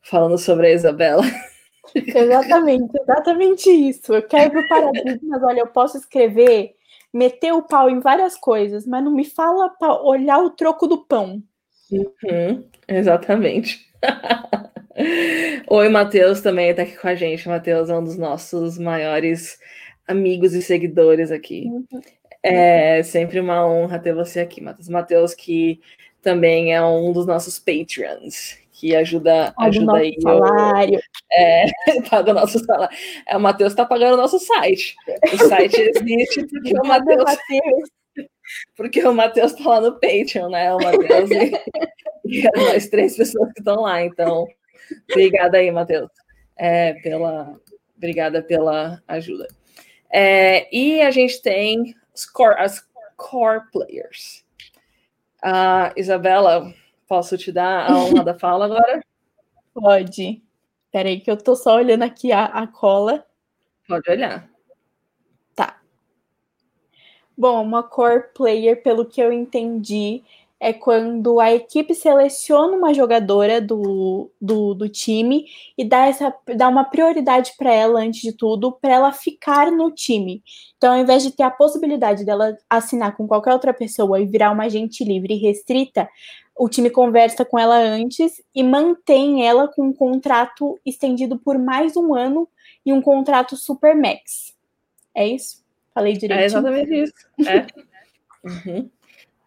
[0.03, 1.23] falando sobre a Isabela.
[2.15, 4.15] Exatamente, exatamente isso.
[4.15, 6.75] Eu quero paradigmas, olha, eu posso escrever,
[7.13, 11.05] meter o pau em várias coisas, mas não me fala para olhar o troco do
[11.05, 11.43] pão.
[11.91, 13.87] Uhum, exatamente.
[15.69, 17.49] Oi, Matheus também está aqui com a gente.
[17.49, 19.59] Matheus é um dos nossos maiores
[20.07, 21.67] amigos e seguidores aqui.
[21.67, 22.01] Uhum.
[22.43, 24.89] É sempre uma honra ter você aqui, Matheus.
[24.89, 25.81] Matheus, que
[26.21, 30.17] também é um dos nossos Patreons, que ajuda, ajuda aí.
[30.21, 31.01] Salário.
[31.35, 31.65] É,
[32.11, 32.95] paga o nosso salário.
[33.27, 34.95] É, o Matheus está pagando o nosso site.
[35.33, 37.25] O site existe porque o Matheus.
[38.77, 40.75] Porque o Matheus está lá no Patreon, né?
[40.75, 41.53] O Matheus e,
[42.27, 44.03] e nós três pessoas que estão lá.
[44.03, 44.47] Então,
[45.11, 46.11] obrigada aí, Matheus.
[46.55, 47.59] É, pela,
[47.97, 49.49] obrigada pela ajuda.
[50.13, 54.45] É, e a gente tem as core, as core players.
[55.43, 56.75] Uh, Isabela,
[57.13, 59.05] posso te dar a honra da fala agora?
[59.75, 60.43] Pode.
[60.91, 63.23] Peraí, que eu tô só olhando aqui a, a cola.
[63.87, 64.49] Pode olhar.
[67.37, 70.23] Bom, uma core player, pelo que eu entendi,
[70.61, 75.47] é quando a equipe seleciona uma jogadora do, do, do time
[75.77, 79.91] e dá, essa, dá uma prioridade para ela, antes de tudo, para ela ficar no
[79.91, 80.43] time.
[80.77, 84.53] Então, ao invés de ter a possibilidade dela assinar com qualquer outra pessoa e virar
[84.53, 86.09] uma agente livre e restrita,
[86.57, 91.97] o time conversa com ela antes e mantém ela com um contrato estendido por mais
[91.97, 92.49] um ano
[92.85, 94.55] e um contrato super max.
[95.15, 95.63] É isso?
[95.95, 96.41] Falei direito.
[96.41, 97.15] É exatamente isso.
[97.47, 97.67] É.
[98.69, 98.91] uhum.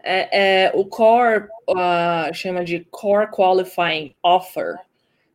[0.03, 4.75] é, é o Core uh, chama de Core Qualifying Offer.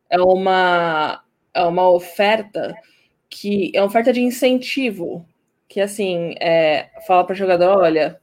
[0.09, 2.75] É uma, é uma oferta
[3.29, 5.25] que é uma oferta de incentivo.
[5.67, 8.19] Que assim, é, fala para o jogador: olha,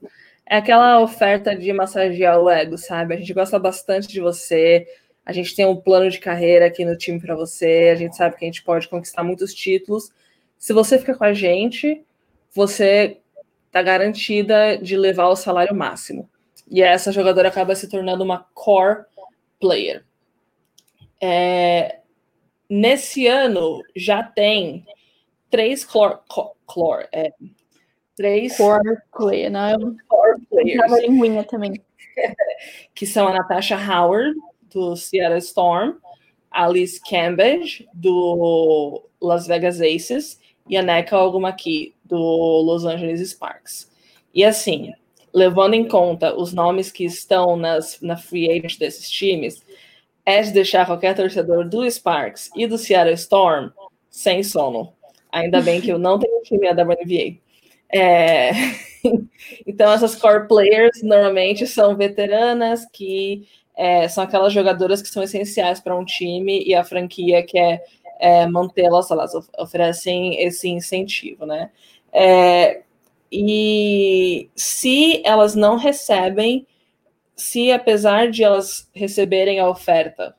[0.49, 3.13] é aquela oferta de massagear o ego, sabe?
[3.13, 4.87] A gente gosta bastante de você.
[5.23, 7.91] A gente tem um plano de carreira aqui no time para você.
[7.93, 10.11] A gente sabe que a gente pode conquistar muitos títulos.
[10.57, 12.03] Se você ficar com a gente,
[12.51, 13.19] você
[13.67, 16.27] está garantida de levar o salário máximo.
[16.67, 19.05] E essa jogadora acaba se tornando uma core
[19.59, 20.03] player.
[21.21, 21.99] É,
[22.67, 24.83] nesse ano já tem
[25.51, 26.17] três core,
[26.65, 27.33] core, é,
[28.19, 29.77] três core player, não é
[30.09, 31.47] core players.
[31.47, 31.81] também.
[32.93, 34.37] que são a Natasha Howard
[34.73, 35.93] do Seattle Storm,
[36.51, 43.89] Alice Cambridge do Las Vegas Aces e a Neka Ogumaki do Los Angeles Sparks.
[44.33, 44.91] E assim,
[45.33, 49.63] levando em conta os nomes que estão nas, na free agent desses times,
[50.25, 53.69] é de deixar qualquer torcedor do Sparks e do Seattle Storm
[54.09, 54.91] sem sono.
[55.31, 57.48] Ainda bem que eu não tenho time da WNBA.
[57.91, 58.51] É...
[59.65, 65.79] então, essas core players normalmente são veteranas que é, são aquelas jogadoras que são essenciais
[65.79, 67.81] para um time e a franquia quer
[68.19, 71.71] é, mantê-las, elas oferecem esse incentivo, né?
[72.11, 72.81] É,
[73.31, 76.67] e se elas não recebem,
[77.35, 80.35] se apesar de elas receberem a oferta,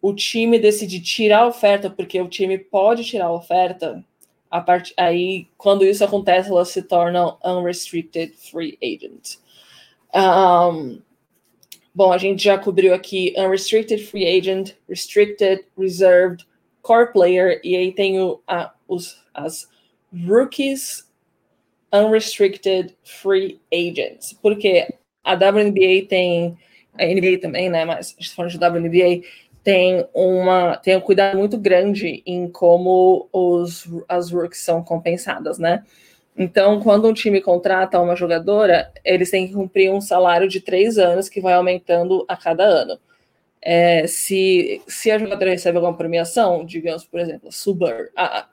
[0.00, 4.04] o time decidir tirar a oferta, porque o time pode tirar a oferta,
[4.50, 4.92] a part...
[4.96, 9.42] aí quando isso acontece, elas se tornam unrestricted free agents.
[10.14, 11.00] Um,
[11.94, 16.46] bom, a gente já cobriu aqui unrestricted free agent, restricted, reserved,
[16.82, 19.68] core player, e aí tem o, a, os, as
[20.26, 21.10] rookies
[21.92, 24.86] unrestricted free agents, porque
[25.24, 26.56] a WNBA tem,
[26.98, 29.26] a NBA também, né, mas a gente tá falando de WNBA,
[29.66, 35.82] tem uma tem um cuidado muito grande em como os, as rookies são compensadas, né?
[36.38, 40.98] Então, quando um time contrata uma jogadora, eles têm que cumprir um salário de três
[40.98, 42.96] anos que vai aumentando a cada ano.
[43.60, 48.46] É, se, se a jogadora recebe alguma premiação, digamos, por exemplo, Subar, a,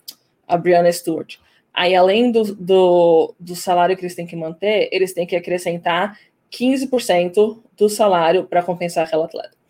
[0.48, 1.36] a Brianna Stewart,
[1.72, 6.18] aí além do, do, do salário que eles têm que manter, eles têm que acrescentar
[6.52, 9.63] 15% do salário para compensar aquela atleta.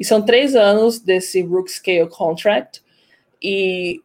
[0.00, 2.82] E são três anos desse Rook Scale Contract.
[3.42, 4.00] E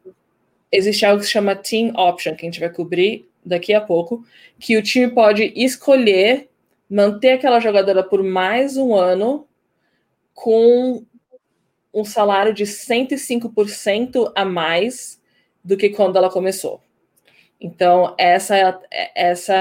[0.69, 4.25] existe algo que se chama Team Option, que a gente vai cobrir daqui a pouco,
[4.59, 6.49] que o time pode escolher
[6.89, 9.47] manter aquela jogadora por mais um ano
[10.33, 11.05] com
[11.93, 15.21] um salário de 105% a mais
[15.63, 16.81] do que quando ela começou.
[17.59, 19.53] Então, essa é, essa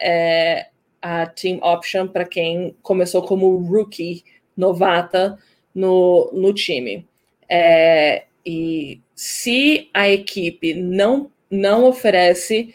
[0.00, 0.68] é
[1.02, 4.24] a team option para quem começou como rookie,
[4.56, 5.38] novata,
[5.74, 7.06] no, no time.
[7.48, 12.74] É, e se a equipe não, não oferece,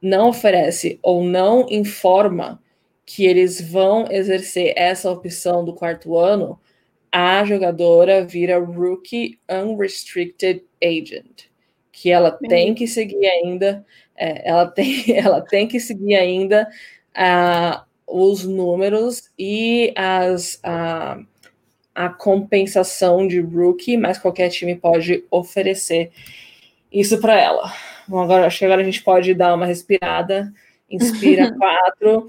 [0.00, 2.60] não oferece ou não informa
[3.04, 6.58] que eles vão exercer essa opção do quarto ano,
[7.12, 11.44] a jogadora vira Rookie Unrestricted Agent,
[11.92, 13.86] que ela tem que seguir ainda,
[14.16, 16.68] é, ela, tem, ela tem que seguir ainda
[17.16, 21.24] uh, os números e as, uh,
[21.96, 26.12] a compensação de rookie, mas qualquer time pode oferecer
[26.92, 27.72] isso para ela.
[28.06, 30.52] Bom, agora acho que agora a gente pode dar uma respirada,
[30.90, 32.28] inspira quatro,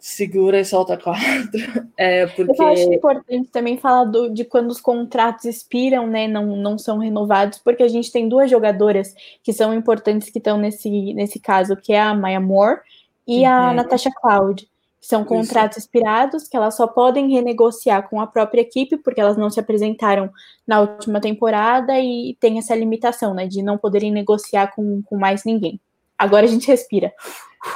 [0.00, 1.86] segura e solta quatro.
[1.96, 2.60] É, porque...
[2.60, 6.26] Eu acho importante também falar do, de quando os contratos expiram, né?
[6.26, 10.58] Não, não são renovados, porque a gente tem duas jogadoras que são importantes que estão
[10.58, 12.80] nesse, nesse caso, que é a Maya Moore
[13.24, 13.46] e uhum.
[13.46, 14.68] a Natasha Cloud.
[15.00, 15.86] São contratos Isso.
[15.86, 20.30] expirados que elas só podem renegociar com a própria equipe, porque elas não se apresentaram
[20.66, 25.44] na última temporada e tem essa limitação, né, de não poderem negociar com, com mais
[25.44, 25.80] ninguém.
[26.18, 27.12] Agora a gente respira.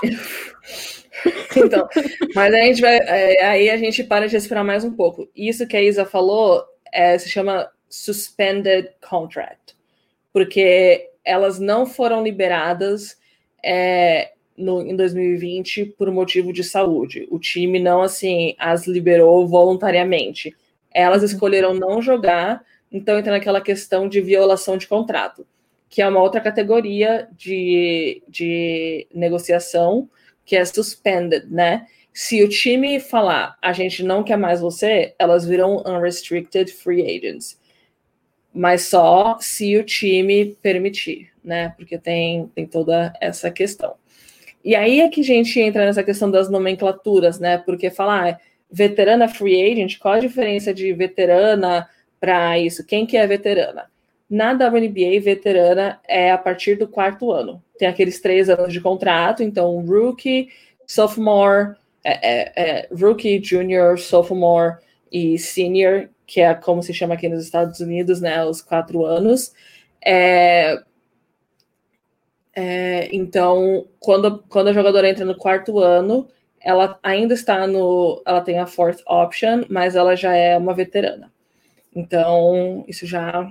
[1.57, 1.89] então,
[2.35, 5.29] mas aí a gente vai, é, aí a gente para de respirar mais um pouco.
[5.35, 9.77] Isso que a Isa falou é, se chama suspended contract,
[10.33, 13.17] porque elas não foram liberadas
[13.65, 17.27] é, no, em 2020 por motivo de saúde.
[17.31, 20.55] O time não assim as liberou voluntariamente.
[20.93, 25.47] Elas escolheram não jogar, então entra naquela questão de violação de contrato,
[25.89, 30.09] que é uma outra categoria de, de negociação
[30.45, 31.87] que é suspended, né?
[32.13, 37.59] Se o time falar a gente não quer mais você, elas viram unrestricted free agents.
[38.53, 41.71] Mas só se o time permitir, né?
[41.71, 43.95] Porque tem, tem toda essa questão.
[44.65, 47.59] E aí é que a gente entra nessa questão das nomenclaturas, né?
[47.59, 48.39] Porque falar ah,
[48.71, 51.89] veterana free agent, qual a diferença de veterana
[52.21, 52.87] para isso?
[52.87, 53.91] Quem que é veterana?
[54.31, 57.63] Na WNBA, veterana é a partir do quarto ano.
[57.79, 60.49] Tem aqueles três anos de contrato, então rookie,
[60.87, 64.77] sophomore, é, é, é, rookie, junior, sophomore
[65.11, 68.43] e senior, que é como se chama aqui nos Estados Unidos, né?
[68.45, 69.53] Os quatro anos.
[70.05, 70.83] É,
[72.55, 76.29] é, então, quando, quando a jogadora entra no quarto ano,
[76.61, 78.23] ela ainda está no.
[78.27, 81.33] Ela tem a fourth option, mas ela já é uma veterana.
[81.95, 83.49] Então, isso já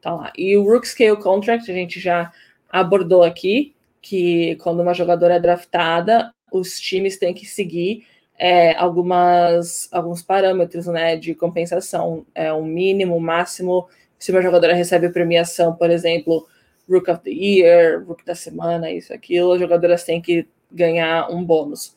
[0.00, 0.32] tá lá.
[0.36, 2.32] E o Rook Scale Contract, a gente já
[2.70, 8.06] abordou aqui, que quando uma jogadora é draftada, os times têm que seguir
[8.38, 12.26] é, algumas, alguns parâmetros né, de compensação.
[12.34, 13.88] É um mínimo, máximo.
[14.18, 16.46] Se uma jogadora recebe premiação, por exemplo,
[16.88, 21.42] Rook of the Year, Rook da semana, isso, aquilo, as jogadoras têm que ganhar um
[21.44, 21.96] bônus.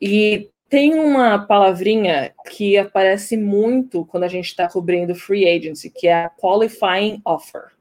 [0.00, 6.06] E tem uma palavrinha que aparece muito quando a gente está cobrindo free agency, que
[6.06, 7.72] é a qualifying offer.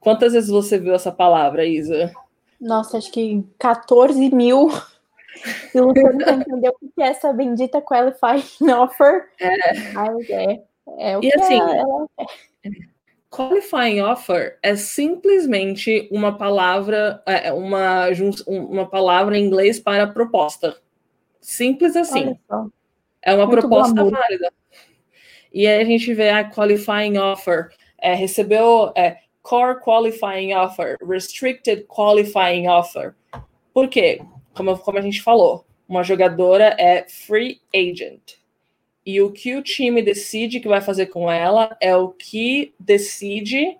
[0.00, 2.12] Quantas vezes você viu essa palavra, Isa?
[2.60, 4.68] Nossa, acho que 14 mil.
[5.74, 9.28] E o Luciano entendeu o que é essa bendita qualifying offer.
[9.40, 9.92] É.
[9.92, 10.62] Mas é,
[10.98, 12.95] é o e que assim, ela é.
[13.36, 18.06] Qualifying offer é simplesmente uma palavra, é, uma,
[18.46, 20.78] uma palavra em inglês para proposta.
[21.38, 22.34] Simples assim.
[23.20, 24.50] É uma Muito proposta válida.
[25.52, 27.68] E aí a gente vê a qualifying offer.
[27.98, 33.14] É, recebeu, é, core qualifying offer, restricted qualifying offer.
[33.74, 34.22] Por quê?
[34.54, 38.38] Como, como a gente falou, uma jogadora é free agent.
[39.06, 43.76] E o que o time decide que vai fazer com ela é o que decide,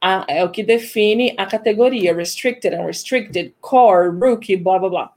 [0.00, 2.12] a, é o que define a categoria.
[2.12, 5.12] Restricted, unrestricted, core, rookie, blá blá blá.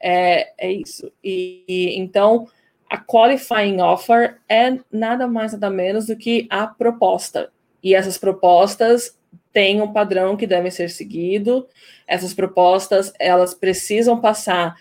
[0.00, 1.12] É, é isso.
[1.22, 2.48] E, e então
[2.88, 7.52] a qualifying offer é nada mais nada menos do que a proposta.
[7.82, 9.18] E essas propostas
[9.52, 11.68] têm um padrão que deve ser seguido.
[12.06, 14.74] Essas propostas elas precisam passar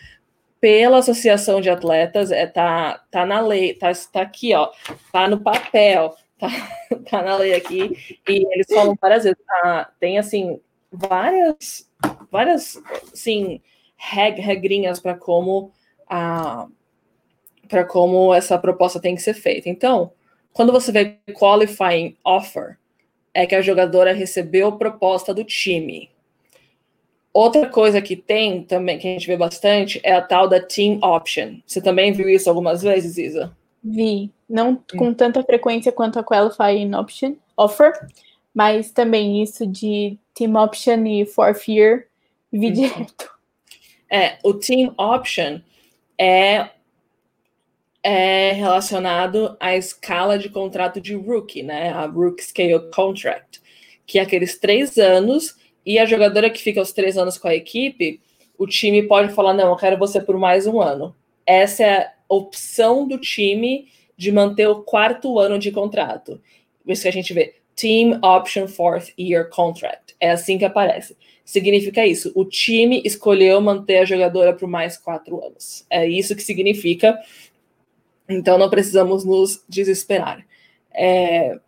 [0.62, 4.70] pela Associação de Atletas, é, tá, tá na lei, tá, tá aqui, ó,
[5.12, 6.48] tá no papel, tá,
[7.10, 11.90] tá na lei aqui, e eles falam várias vezes, tá, tem, assim, várias,
[12.32, 12.82] várias,
[13.12, 13.60] assim,
[13.98, 15.72] reg, regrinhas para como
[16.08, 16.68] a
[17.68, 19.70] para como essa proposta tem que ser feita.
[19.70, 20.12] Então,
[20.52, 22.78] quando você vê qualifying offer,
[23.34, 26.12] é que a jogadora recebeu proposta do time.
[27.34, 31.00] Outra coisa que tem também, que a gente vê bastante, é a tal da team
[31.02, 31.60] option.
[31.66, 33.56] Você também viu isso algumas vezes, Isa?
[33.82, 34.32] Vi.
[34.50, 34.98] Não hum.
[34.98, 37.94] com tanta frequência quanto a qualifying option, offer,
[38.54, 42.06] mas também isso de team option e for fear,
[42.52, 42.74] vi uhum.
[42.74, 43.32] direto.
[44.10, 45.62] É, o team option
[46.18, 46.70] é,
[48.04, 51.92] é relacionado à escala de contrato de rookie, né?
[51.92, 53.62] A rookie scale contract,
[54.06, 55.56] que é aqueles três anos
[55.86, 58.22] e a jogadora que fica os três anos com a equipe,
[58.58, 61.16] o time pode falar: não, eu quero você por mais um ano.
[61.46, 66.40] Essa é a opção do time de manter o quarto ano de contrato.
[66.86, 67.56] Isso que a gente vê.
[67.76, 70.16] Team Option Fourth Year Contract.
[70.20, 71.18] É assim que aparece.
[71.44, 72.32] Significa isso.
[72.36, 75.86] O time escolheu manter a jogadora por mais quatro anos.
[75.90, 77.20] É isso que significa.
[78.30, 80.46] Então não precisamos nos desesperar.
[80.94, 81.60] É,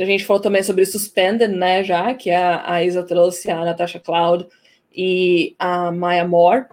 [0.00, 4.00] a gente falou também sobre Suspended, né, já, que a, a Isa trouxe, a Natasha
[4.00, 4.46] Cloud
[4.92, 6.66] e a Maya Moore.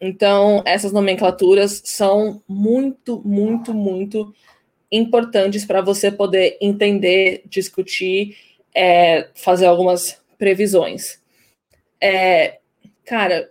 [0.00, 4.34] Então, essas nomenclaturas são muito, muito, muito
[4.90, 8.36] importantes para você poder entender, discutir,
[8.74, 11.22] é, fazer algumas previsões.
[12.00, 12.58] É,
[13.04, 13.50] cara,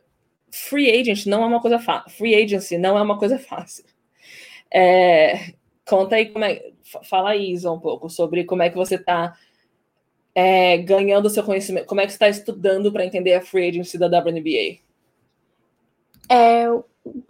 [0.51, 2.11] free agent não é uma coisa fácil.
[2.11, 3.83] Free agency não é uma coisa fácil.
[4.71, 5.53] É,
[5.85, 6.72] conta aí como é.
[7.03, 9.35] Fala aí, Isa, um pouco sobre como é que você está
[10.35, 13.97] é, ganhando seu conhecimento, como é que você está estudando para entender a free agency
[13.97, 14.79] da WNBA.
[16.29, 16.65] É,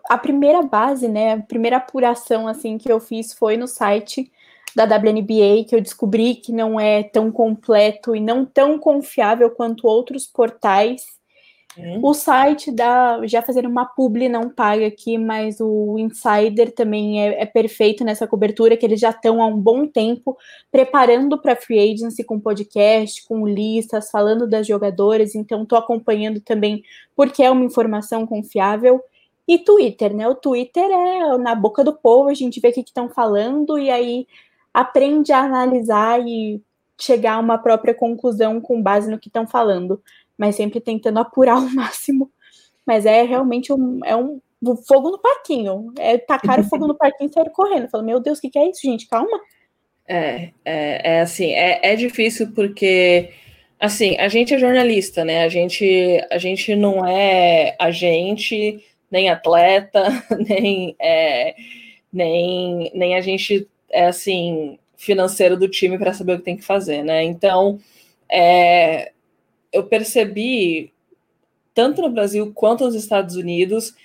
[0.10, 4.32] a primeira base, né, a primeira apuração assim que eu fiz foi no site
[4.76, 9.88] da WNBA, que eu descobri que não é tão completo e não tão confiável quanto
[9.88, 11.06] outros portais
[11.78, 12.00] Uhum.
[12.04, 13.26] O site da.
[13.26, 18.28] Já fazendo uma publi não paga aqui, mas o Insider também é, é perfeito nessa
[18.28, 20.38] cobertura, que eles já estão há um bom tempo
[20.72, 26.84] preparando para free agency com podcast, com listas, falando das jogadoras, então estou acompanhando também
[27.16, 29.02] porque é uma informação confiável.
[29.48, 30.28] E Twitter, né?
[30.28, 33.90] O Twitter é na boca do povo, a gente vê o que estão falando e
[33.90, 34.28] aí
[34.74, 36.62] aprende a analisar e
[37.00, 40.02] chegar a uma própria conclusão com base no que estão falando
[40.38, 42.32] mas sempre tentando apurar o máximo.
[42.86, 44.42] Mas é realmente um, é um
[44.88, 45.94] fogo no parquinho.
[45.98, 47.90] É tacar o fogo no parquinho e sair correndo.
[47.90, 49.08] Falo, meu Deus, o que, que é isso, gente?
[49.08, 49.40] Calma.
[50.08, 53.32] É, é, é assim, é, é difícil porque
[53.80, 55.44] assim, a gente é jornalista, né?
[55.44, 55.86] A gente,
[56.32, 58.82] a gente não é agente,
[59.12, 60.04] nem atleta,
[60.48, 61.54] nem, é,
[62.12, 66.64] nem, nem a gente é assim financeiro do time para saber o que tem que
[66.64, 67.24] fazer, né?
[67.24, 67.78] Então,
[68.32, 69.12] é,
[69.74, 70.94] eu percebi,
[71.74, 73.96] tanto no Brasil quanto nos Estados Unidos,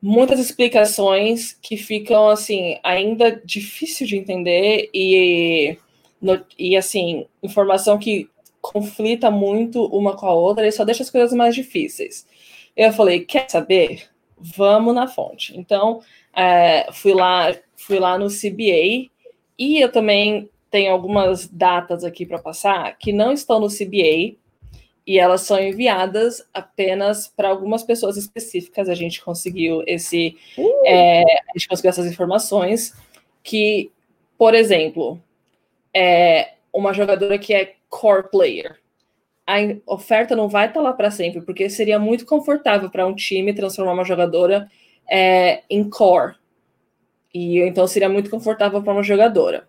[0.00, 5.76] muitas explicações que ficam, assim, ainda difícil de entender e,
[6.22, 8.30] no, e assim, informação que
[8.60, 12.26] conflita muito uma com a outra e só deixa as coisas mais difíceis.
[12.76, 14.08] Eu falei, quer saber?
[14.38, 15.58] Vamos na fonte.
[15.58, 16.00] Então,
[16.34, 19.10] é, fui lá, fui lá no CBA
[19.58, 24.36] e eu também tenho algumas datas aqui para passar que não estão no CBA,
[25.06, 28.88] e elas são enviadas apenas para algumas pessoas específicas.
[28.88, 30.82] A gente conseguiu esse, uh!
[30.84, 32.92] é, a gente conseguiu essas informações
[33.42, 33.92] que,
[34.36, 35.20] por exemplo,
[35.94, 38.80] é uma jogadora que é core player.
[39.46, 43.54] A oferta não vai estar lá para sempre, porque seria muito confortável para um time
[43.54, 44.68] transformar uma jogadora
[45.08, 46.34] é, em core.
[47.32, 49.68] E então seria muito confortável para uma jogadora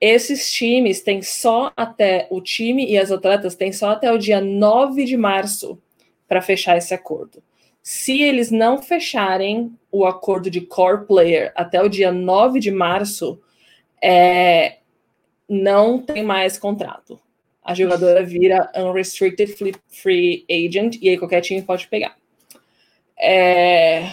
[0.00, 4.40] esses times têm só até o time e as atletas têm só até o dia
[4.40, 5.80] 9 de março
[6.28, 7.42] para fechar esse acordo.
[7.82, 13.40] Se eles não fecharem o acordo de core player até o dia 9 de março,
[14.02, 14.78] é,
[15.48, 17.20] não tem mais contrato.
[17.62, 22.16] a jogadora vira unrestricted free agent e aí qualquer time pode pegar.
[23.18, 24.04] É,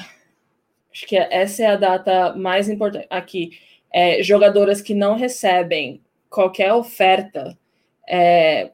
[0.91, 3.59] acho que essa é a data mais importante aqui.
[3.93, 7.55] É, jogadoras que não recebem qualquer oferta
[8.09, 8.71] é,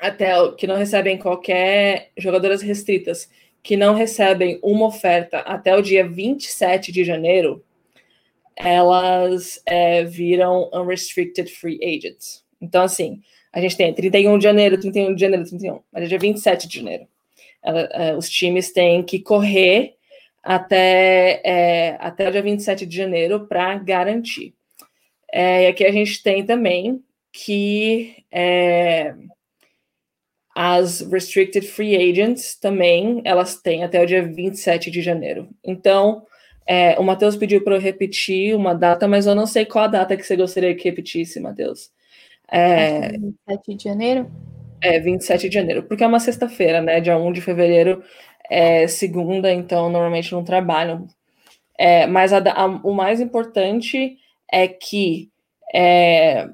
[0.00, 3.28] até que não recebem qualquer jogadoras restritas
[3.62, 7.62] que não recebem uma oferta até o dia 27 de janeiro,
[8.56, 12.42] elas é, viram unrestricted free agents.
[12.60, 13.20] Então, assim,
[13.52, 16.76] a gente tem 31 de janeiro, 31 de janeiro, 31, mas é dia 27 de
[16.78, 17.06] janeiro.
[17.62, 19.96] Ela, é, os times têm que correr
[20.42, 24.54] até, é, até o dia 27 de janeiro para garantir.
[25.32, 29.14] É, e aqui a gente tem também que é,
[30.54, 35.48] as restricted free agents também, elas têm até o dia 27 de janeiro.
[35.64, 36.26] Então,
[36.66, 39.88] é, o Matheus pediu para eu repetir uma data, mas eu não sei qual a
[39.88, 41.90] data que você gostaria que repetisse, Matheus.
[42.50, 44.30] É, 27 de janeiro?
[44.82, 47.00] É, 27 de janeiro, porque é uma sexta-feira, né?
[47.00, 48.02] Dia 1 de fevereiro
[48.50, 51.06] é segunda, então normalmente não trabalham.
[51.78, 54.18] É, mas a, a, o mais importante
[54.52, 55.30] é que
[55.72, 56.50] é,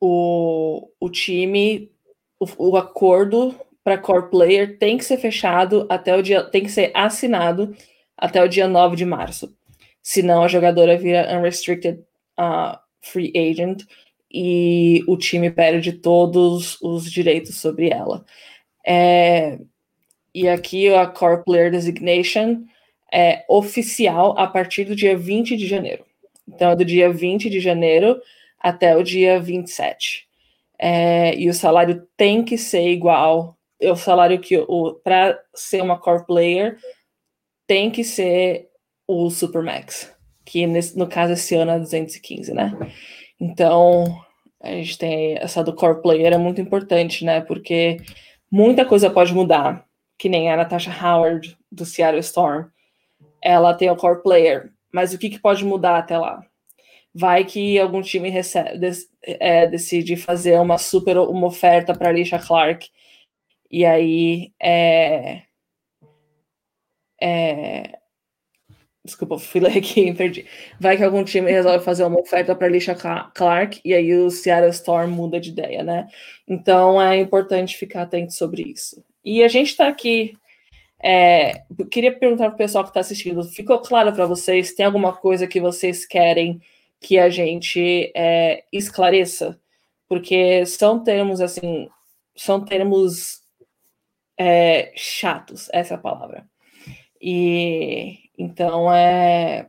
[0.00, 1.90] o, o time,
[2.40, 6.70] o, o acordo para core player tem que ser fechado até o dia, tem que
[6.70, 7.74] ser assinado
[8.16, 9.56] até o dia 9 de março.
[10.02, 12.00] Senão a jogadora vira unrestricted
[12.38, 13.84] uh, free agent
[14.32, 18.24] e o time perde todos os direitos sobre ela.
[18.84, 19.58] É,
[20.34, 22.64] e aqui a Core Player Designation
[23.12, 26.04] é oficial a partir do dia 20 de janeiro.
[26.48, 28.20] Então, é do dia 20 de janeiro
[28.58, 30.26] até o dia 27.
[30.78, 33.56] É, e o salário tem que ser igual.
[33.80, 36.78] O salário que o para ser uma core player
[37.66, 38.68] tem que ser
[39.06, 40.14] o Supermax,
[40.44, 42.72] que nesse, no caso esse ano é 215, né?
[43.40, 44.04] Então,
[44.60, 47.40] a gente tem essa do core player é muito importante, né?
[47.40, 47.98] Porque
[48.50, 49.84] muita coisa pode mudar,
[50.22, 52.68] que nem a Natasha Howard do Seattle Storm.
[53.42, 56.46] Ela tem o core player, mas o que, que pode mudar até lá?
[57.12, 58.88] Vai que algum time recebe,
[59.24, 62.88] é, decide fazer uma super uma oferta para Alicia Clark
[63.68, 65.42] e aí é,
[67.20, 67.98] é,
[69.04, 70.46] Desculpa, fui ler aqui perdi.
[70.78, 74.70] Vai que algum time resolve fazer uma oferta para Alicia Clark e aí o Seattle
[74.70, 76.06] Storm muda de ideia, né?
[76.46, 79.04] Então é importante ficar atento sobre isso.
[79.24, 80.36] E a gente está aqui.
[81.02, 84.74] É, queria perguntar para o pessoal que está assistindo: ficou claro para vocês?
[84.74, 86.60] Tem alguma coisa que vocês querem
[87.00, 89.58] que a gente é, esclareça?
[90.08, 91.88] Porque são termos assim,
[92.36, 93.42] são termos
[94.38, 96.46] é, chatos, essa é a palavra.
[97.20, 99.68] E então, é.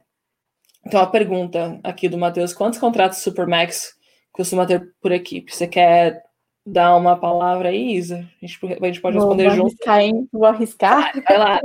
[0.85, 3.95] Então, a pergunta aqui do Matheus: quantos contratos Supermax
[4.31, 5.53] costuma ter por equipe?
[5.53, 6.23] Você quer
[6.65, 8.27] dar uma palavra aí, Isa?
[8.41, 9.67] A gente, a gente pode responder vou junto.
[9.67, 10.29] Arriscar, hein?
[10.31, 11.23] Vou arriscar.
[11.27, 11.61] Vai lá.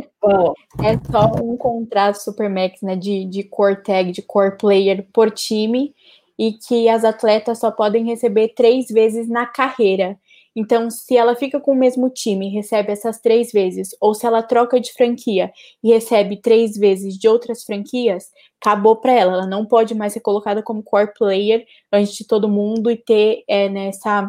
[0.82, 2.96] É só um contrato Supermax, né?
[2.96, 5.94] De, de core tag, de core player por time,
[6.38, 10.18] e que as atletas só podem receber três vezes na carreira.
[10.56, 14.26] Então, se ela fica com o mesmo time e recebe essas três vezes, ou se
[14.26, 15.52] ela troca de franquia
[15.84, 18.24] e recebe três vezes de outras franquias,
[18.60, 19.32] acabou para ela.
[19.34, 23.44] Ela não pode mais ser colocada como core player antes de todo mundo e ter
[23.46, 24.28] é, nessa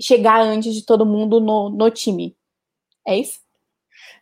[0.00, 2.36] chegar antes de todo mundo no, no time.
[3.06, 3.40] É isso?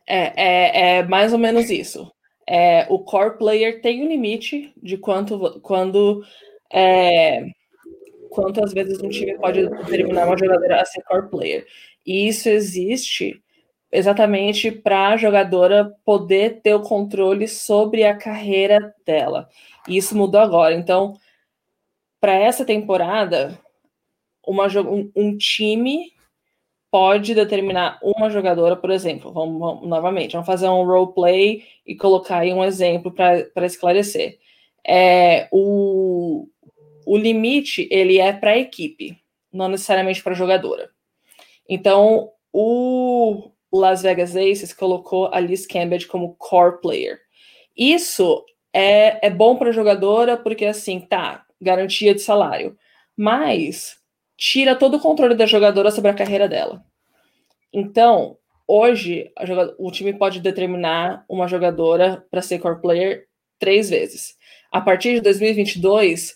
[0.07, 2.11] É, é, é mais ou menos isso.
[2.47, 6.25] É, o core player tem um limite de quanto quando
[6.73, 7.47] é,
[8.31, 11.66] quantas vezes um time pode determinar uma jogadora a ser core player.
[12.07, 13.43] E isso existe
[13.93, 19.49] exatamente para a jogadora poder ter o controle sobre a carreira dela.
[19.89, 20.75] E isso mudou agora.
[20.75, 21.16] Então,
[22.21, 23.59] para essa temporada,
[24.47, 26.12] uma, um, um, time
[26.91, 31.95] pode determinar uma jogadora, por exemplo, vamos, vamos novamente, vamos fazer um role play e
[31.95, 34.38] colocar aí um exemplo para esclarecer.
[34.86, 36.49] É, o,
[37.07, 39.16] o limite ele é para a equipe,
[39.53, 40.91] não necessariamente para a jogadora.
[41.68, 47.20] Então, o Las Vegas Aces colocou a Liz Cambridge como core player.
[47.76, 52.76] Isso é, é bom para a jogadora porque assim, tá, garantia de salário,
[53.16, 54.00] mas
[54.41, 56.82] tira todo o controle da jogadora sobre a carreira dela.
[57.70, 59.30] Então, hoje,
[59.78, 63.26] o time pode determinar uma jogadora para ser core player
[63.59, 64.38] três vezes.
[64.72, 66.34] A partir de 2022,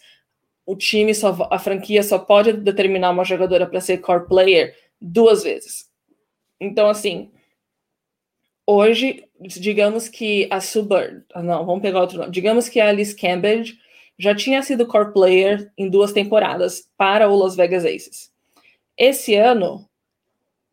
[0.67, 5.43] o time só, a franquia só pode determinar uma jogadora para ser core player duas
[5.43, 5.89] vezes.
[6.61, 7.31] Então, assim,
[8.67, 13.17] hoje, digamos que a Subird, ah, não, vamos pegar outro nome, digamos que a Alice
[13.17, 13.79] Cambridge
[14.19, 18.33] já tinha sido core player em duas temporadas para o Las Vegas Aces.
[18.97, 19.89] Esse ano,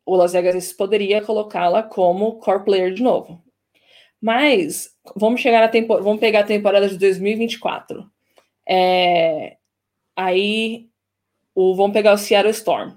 [0.06, 3.42] o Las Vegas poderia colocá-la como core player de novo.
[4.20, 8.08] Mas vamos chegar na temporada, vamos pegar a temporada de 2024.
[8.68, 9.56] É,
[10.14, 10.88] aí
[11.54, 12.92] o, vamos pegar o Seattle Storm.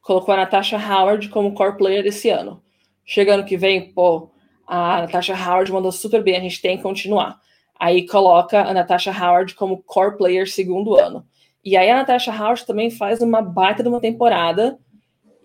[0.00, 2.62] Colocou a Natasha Howard como core player desse ano.
[3.04, 4.30] Chegando que vem, pô,
[4.66, 7.40] a Natasha Howard mandou super bem, a gente tem que continuar.
[7.78, 11.26] Aí coloca a Natasha Howard como core player segundo ano.
[11.64, 14.78] E aí a Natasha Howard também faz uma baita de uma temporada.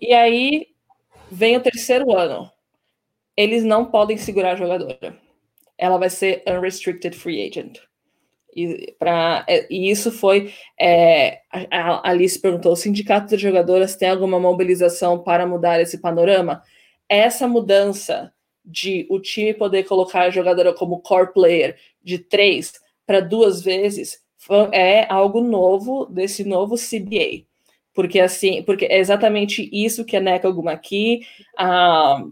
[0.00, 0.66] E aí
[1.30, 2.50] vem o terceiro ano.
[3.36, 5.18] Eles não podem segurar a jogadora.
[5.76, 7.78] Ela vai ser unrestricted free agent.
[8.54, 10.52] E, pra, é, e isso foi.
[10.80, 16.62] É, a Alice perguntou: o sindicato de jogadoras tem alguma mobilização para mudar esse panorama?
[17.08, 18.32] Essa mudança
[18.64, 22.72] de o time poder colocar a jogadora como core player de três
[23.06, 24.22] para duas vezes
[24.72, 27.44] é algo novo desse novo CBA.
[27.92, 32.24] Porque assim, porque é exatamente isso que a Neca Gumaki, a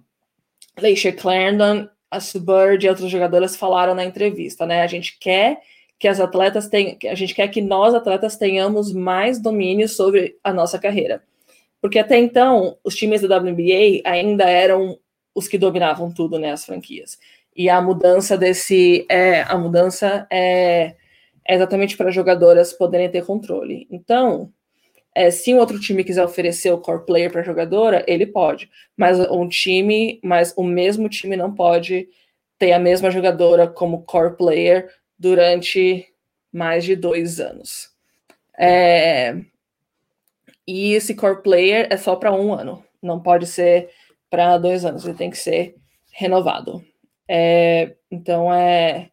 [0.79, 4.83] Leisha Clarendon, a Subird e outras jogadoras falaram na entrevista, né?
[4.83, 5.61] A gente quer
[5.99, 10.53] que as atletas tenham, a gente quer que nós atletas tenhamos mais domínio sobre a
[10.53, 11.23] nossa carreira.
[11.81, 14.99] Porque até então, os times da WNBA ainda eram
[15.35, 17.19] os que dominavam tudo, né, as franquias.
[17.55, 20.95] E a mudança desse, é, a mudança é,
[21.47, 23.87] é exatamente para jogadoras poderem ter controle.
[23.91, 24.51] Então,
[25.15, 28.71] é, se um outro time quiser oferecer o core player para jogadora, ele pode.
[28.97, 32.09] Mas um time, mas o mesmo time não pode
[32.59, 36.07] ter a mesma jogadora como core player durante
[36.53, 37.91] mais de dois anos.
[38.59, 39.37] É,
[40.67, 43.91] e esse core player é só para um ano, não pode ser
[44.33, 45.77] para dois anos, ele tem que ser
[46.11, 46.83] renovado.
[47.29, 49.11] É, então é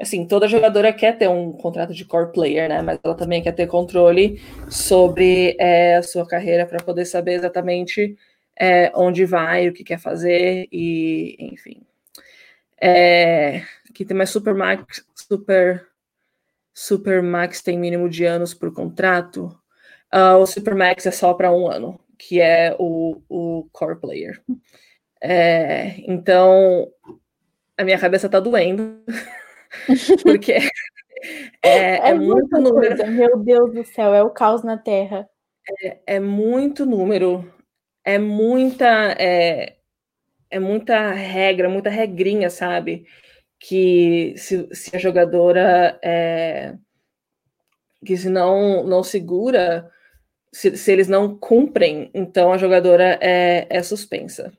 [0.00, 2.80] assim, toda jogadora quer ter um contrato de core player, né?
[2.80, 8.16] Mas ela também quer ter controle sobre é, a sua carreira para poder saber exatamente
[8.58, 11.82] é, onde vai, o que quer fazer e, enfim.
[12.80, 15.86] É, aqui tem mais Super Max, Super,
[16.72, 19.54] Super Max tem mínimo de anos por contrato.
[20.12, 24.40] Uh, o Super Max é só para um ano, que é o, o core player.
[25.20, 26.88] É, então,
[27.76, 29.02] a minha cabeça tá doendo.
[30.22, 30.68] Porque é,
[31.62, 32.96] é, é muito número.
[32.96, 33.06] Coisa.
[33.06, 35.28] Meu Deus do céu, é o caos na Terra.
[35.82, 37.52] É, é muito número,
[38.04, 39.76] é muita, é,
[40.50, 43.04] é muita regra, muita regrinha, sabe?
[43.58, 46.76] Que se, se a jogadora é,
[48.04, 49.90] que se não, não segura,
[50.52, 54.52] se, se eles não cumprem, então a jogadora é, é suspensa.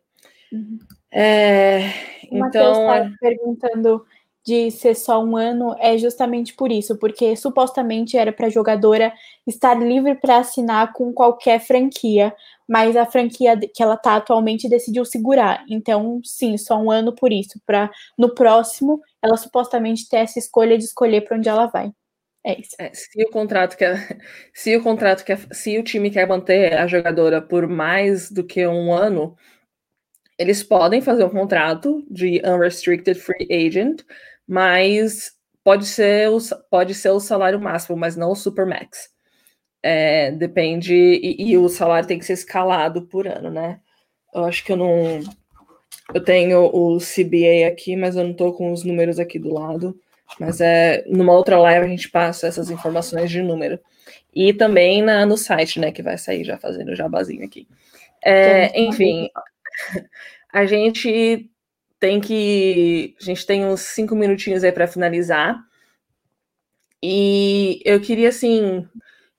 [0.52, 0.80] Uhum.
[1.12, 1.92] É,
[2.32, 4.04] então, está perguntando
[4.46, 9.14] de ser só um ano é justamente por isso, porque supostamente era para a jogadora
[9.48, 12.36] estar livre para assinar com qualquer franquia,
[12.68, 15.64] mas a franquia que ela está atualmente decidiu segurar.
[15.70, 20.78] Então, sim, só um ano por isso, para no próximo ela supostamente ter essa escolha
[20.78, 21.94] de escolher para onde ela vai.
[22.46, 22.76] É isso.
[22.78, 24.20] É, se o contrato quer,
[24.54, 28.66] se o contrato quer, se o time quer manter a jogadora por mais do que
[28.68, 29.36] um ano,
[30.38, 34.04] eles podem fazer um contrato de unrestricted free agent
[34.48, 35.32] mas
[35.64, 36.38] pode ser o,
[36.70, 39.10] pode ser o salário máximo, mas não o supermax.
[39.82, 43.82] É, depende, e, e, o salário tem que ser escalado por ano, né?
[44.34, 45.20] Eu acho que eu não.
[46.14, 50.00] Eu tenho o CBA aqui, mas eu não estou com os números aqui do lado.
[50.40, 53.80] Mas é numa outra live a gente passa essas informações de número.
[54.34, 55.92] E também na, no site, né?
[55.92, 57.68] Que vai sair já fazendo o jabazinho aqui.
[58.24, 59.30] É, enfim,
[60.52, 61.50] a gente
[62.00, 63.16] tem que.
[63.22, 65.64] A gente tem uns cinco minutinhos aí para finalizar.
[67.02, 68.88] E eu queria, assim,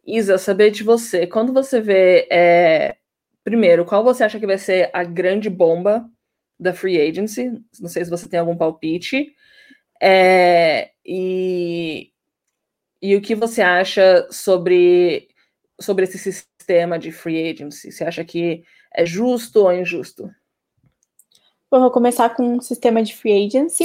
[0.07, 1.26] Isa, saber de você.
[1.26, 2.28] Quando você vê.
[2.30, 2.97] É,
[3.43, 6.09] primeiro, qual você acha que vai ser a grande bomba
[6.59, 7.51] da free agency?
[7.80, 9.35] Não sei se você tem algum palpite.
[10.07, 12.12] É, e,
[13.00, 15.28] e o que você acha sobre,
[15.80, 17.90] sobre esse sistema de free agency?
[17.90, 18.62] Você acha que
[18.94, 20.30] é justo ou injusto?
[21.70, 23.84] Vou começar com um sistema de free agency.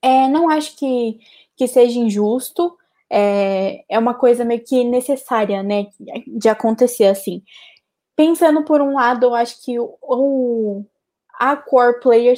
[0.00, 1.20] É, não acho que,
[1.54, 2.78] que seja injusto.
[3.10, 5.88] É, é uma coisa meio que necessária, né,
[6.26, 7.42] de acontecer assim.
[8.16, 10.84] Pensando por um lado, eu acho que o, o
[11.38, 12.34] a core player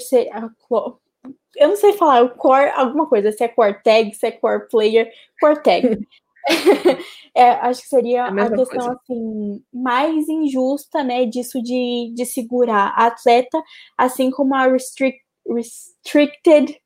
[1.56, 4.68] eu não sei falar, o core alguma coisa, se é core tag, se é core
[4.68, 6.08] player, core tag.
[7.34, 8.92] é, acho que seria a, a questão coisa.
[8.92, 13.62] assim mais injusta, né, disso de, de segurar a atleta,
[13.96, 16.76] assim como a restrict, restricted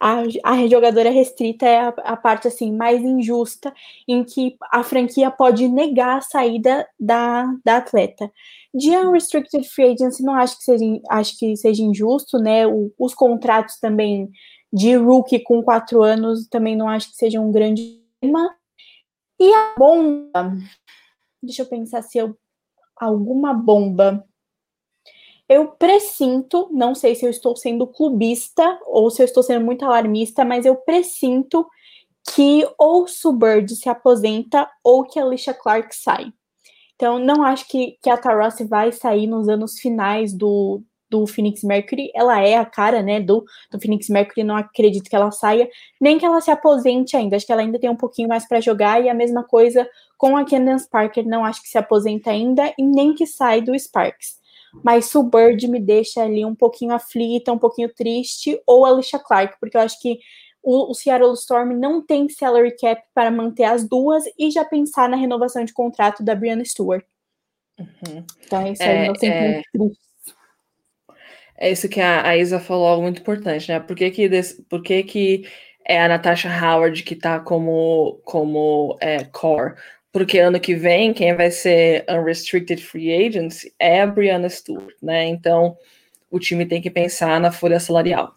[0.00, 3.72] a, a jogadora restrita é a, a, parte assim mais injusta
[4.08, 8.32] em que a franquia pode negar a saída da, da atleta.
[8.72, 12.66] De unrestricted free agency, não acho que seja, acho que seja injusto, né?
[12.66, 14.30] O, os contratos também
[14.72, 18.56] de rookie com quatro anos também não acho que seja um grande tema.
[19.38, 20.56] E a bomba,
[21.42, 22.34] deixa eu pensar se eu
[22.96, 24.24] alguma bomba.
[25.50, 29.84] Eu presinto, não sei se eu estou sendo clubista ou se eu estou sendo muito
[29.84, 31.66] alarmista, mas eu presinto
[32.32, 36.32] que ou Subird se aposenta ou que a Alicia Clark sai.
[36.94, 41.64] Então, não acho que, que a Tarossi vai sair nos anos finais do, do Phoenix
[41.64, 42.12] Mercury.
[42.14, 44.44] Ela é a cara, né, do, do Phoenix Mercury.
[44.44, 45.68] Não acredito que ela saia,
[46.00, 47.34] nem que ela se aposente ainda.
[47.34, 49.02] Acho que ela ainda tem um pouquinho mais para jogar.
[49.02, 51.26] E a mesma coisa com a Candace Parker.
[51.26, 54.39] Não acho que se aposenta ainda e nem que sai do Sparks.
[54.84, 59.76] Mas Subird me deixa ali um pouquinho aflita, um pouquinho triste, ou Alicia Clark, porque
[59.76, 60.18] eu acho que
[60.62, 65.08] o, o, Seattle Storm não tem salary cap para manter as duas e já pensar
[65.08, 67.04] na renovação de contrato da Brianna Stewart.
[67.78, 68.24] Uhum.
[68.44, 69.62] Então, isso é, aí é,
[71.56, 73.80] é isso que a, a, Isa falou, algo muito importante, né?
[73.80, 74.28] Por que que,
[74.68, 75.48] por que, que
[75.86, 79.74] é a Natasha Howard que tá como, como é, core?
[80.12, 85.26] Porque ano que vem, quem vai ser unrestricted free agents é a Brianna Stewart, né?
[85.26, 85.76] Então,
[86.30, 88.34] o time tem que pensar na folha salarial.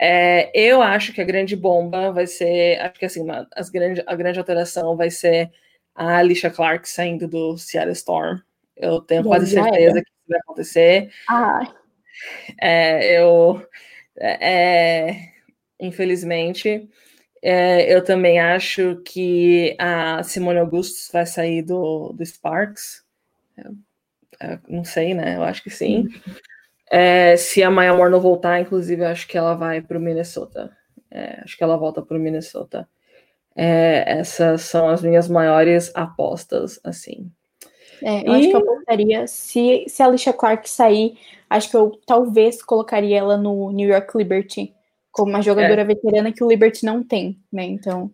[0.00, 4.02] É, eu acho que a grande bomba vai ser, acho que assim, uma, as grande,
[4.06, 5.50] a grande alteração vai ser
[5.94, 8.38] a Alicia Clark saindo do Seattle Storm.
[8.76, 11.10] Eu tenho quase certeza que isso vai acontecer.
[11.28, 11.74] Ah.
[12.60, 13.66] É, eu,
[14.18, 15.28] é,
[15.80, 16.88] infelizmente,
[17.48, 23.04] é, eu também acho que a Simone Augustus vai sair do, do Sparks.
[24.40, 25.36] É, não sei, né?
[25.36, 26.08] Eu acho que sim.
[26.08, 26.34] Uhum.
[26.90, 30.76] É, se a Maya Moore não voltar, inclusive, acho que ela vai para o Minnesota.
[31.08, 32.88] É, acho que ela volta para o Minnesota.
[33.54, 37.30] É, essas são as minhas maiores apostas, assim.
[38.02, 38.38] É, eu e...
[38.38, 41.16] acho que eu apostaria, se, se a Alicia Clark sair,
[41.48, 44.74] acho que eu talvez colocaria ela no New York Liberty,
[45.16, 45.84] como uma jogadora é.
[45.84, 47.64] veterana que o Liberty não tem, né?
[47.64, 48.12] Então.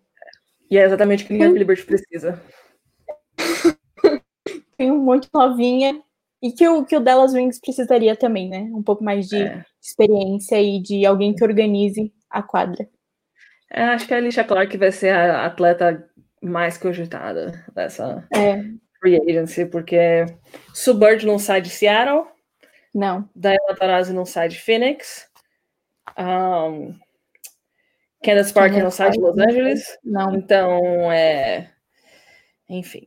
[0.71, 2.41] E é exatamente o que o New York Liberty precisa.
[4.77, 6.01] tem um monte novinha,
[6.41, 8.69] e que o, que o Dallas Wings precisaria também, né?
[8.73, 9.65] Um pouco mais de é.
[9.81, 12.87] experiência e de alguém que organize a quadra.
[13.69, 16.05] É, acho que a Alicia Clark vai ser a atleta
[16.41, 18.61] mais cogitada dessa é.
[18.99, 20.25] free agency, porque
[20.73, 22.25] Suburb não sai de Seattle.
[22.93, 23.27] Não.
[23.35, 25.27] Diana Taurasi não sai de Phoenix.
[26.17, 26.93] Um,
[28.23, 29.97] Candace Parker não sai de Los Angeles.
[30.03, 30.35] Não.
[30.35, 31.71] Então, é.
[32.69, 33.05] Enfim.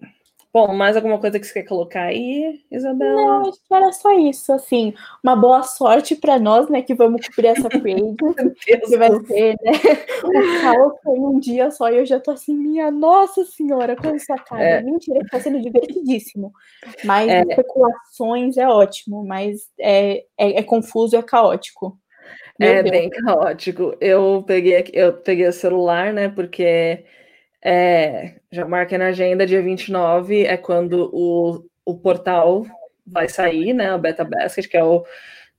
[0.56, 3.14] Bom, mais alguma coisa que você quer colocar aí, Isabela?
[3.14, 7.68] Não, era só isso, assim, uma boa sorte para nós, né, que vamos cobrir essa
[7.78, 8.16] free
[8.64, 9.72] que vai ser, né,
[10.24, 14.08] o caos foi um dia só e eu já tô assim, minha nossa senhora, com
[14.08, 14.82] essa cara, é.
[14.82, 16.50] mentira, que tá sendo divertidíssimo,
[17.04, 17.42] mas é.
[17.42, 21.98] especulações é ótimo, mas é, é, é confuso, é caótico.
[22.58, 22.90] Meu é Deus.
[22.90, 27.04] bem caótico, eu peguei, eu peguei o celular, né, porque
[27.62, 32.64] é, já marquei na agenda, dia 29 é quando o, o portal
[33.06, 33.94] vai sair, né?
[33.94, 35.04] O Beta Basket, que é o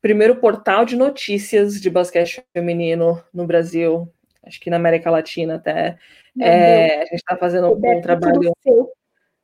[0.02, 4.12] primeiro portal de notícias de basquete feminino no Brasil,
[4.43, 5.98] acho que na América Latina até.
[6.39, 8.54] É, a gente está fazendo um, um trabalho.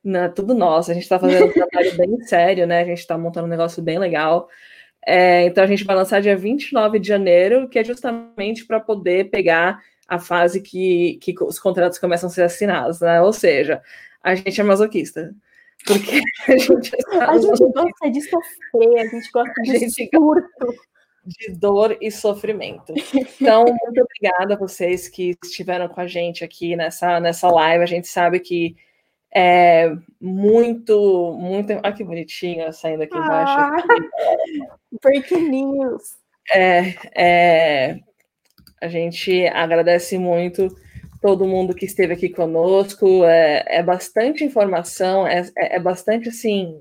[0.02, 2.82] Não, tudo nosso, a gente está fazendo um trabalho bem sério, né?
[2.82, 4.48] A gente está montando um negócio bem legal.
[5.06, 9.30] É, então a gente vai lançar dia 29 de janeiro, que é justamente para poder
[9.30, 13.20] pegar a fase que, que os contratos começam a ser assinados, né?
[13.20, 13.82] Ou seja,
[14.22, 15.34] a gente é masoquista.
[15.86, 20.74] Porque a gente, é a gente gosta de sofrer, a gente gosta de gente surto.
[21.26, 22.92] De dor e sofrimento.
[23.40, 27.82] Então, muito obrigada a vocês que estiveram com a gente aqui nessa, nessa live.
[27.82, 28.76] A gente sabe que
[29.34, 31.72] é muito, muito.
[31.72, 33.52] Olha que bonitinha saindo aqui embaixo.
[33.58, 33.76] Ah,
[35.02, 36.16] breaking news.
[36.54, 38.00] É, é,
[38.80, 40.68] a gente agradece muito
[41.20, 43.24] todo mundo que esteve aqui conosco.
[43.24, 46.80] É, é bastante informação, é, é, é bastante assim,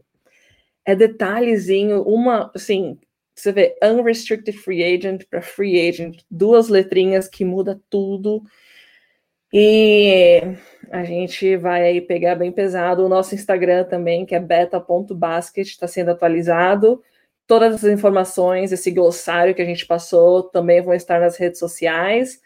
[0.86, 2.04] é detalhezinho.
[2.04, 3.00] Uma, assim,
[3.34, 8.44] você vê unrestricted free agent para free agent, duas letrinhas que muda tudo.
[9.52, 10.56] E
[10.94, 15.88] a gente vai aí pegar bem pesado o nosso Instagram também, que é beta.basket, está
[15.88, 17.02] sendo atualizado.
[17.48, 22.40] Todas as informações, esse glossário que a gente passou, também vão estar nas redes sociais.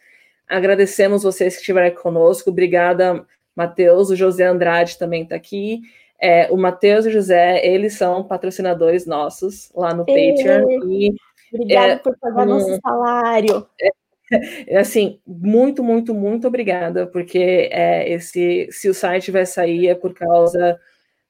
[0.48, 2.50] Agradecemos vocês que estiveram conosco.
[2.50, 4.12] Obrigada, Matheus.
[4.12, 5.82] O José Andrade também está aqui.
[6.18, 10.86] É, o Matheus e o José, eles são patrocinadores nossos lá no Patreon.
[10.90, 11.14] E,
[11.54, 13.68] Obrigada é, por pagar um, nosso salário.
[13.82, 13.90] É,
[14.80, 20.14] assim, muito, muito, muito obrigada, porque é, esse, se o site vai sair é por
[20.14, 20.80] causa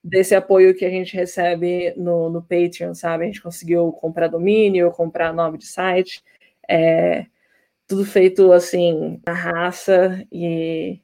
[0.03, 3.23] desse apoio que a gente recebe no, no Patreon, sabe?
[3.23, 6.23] A gente conseguiu comprar domínio, comprar nome de site,
[6.67, 7.25] é,
[7.87, 11.01] tudo feito assim na raça e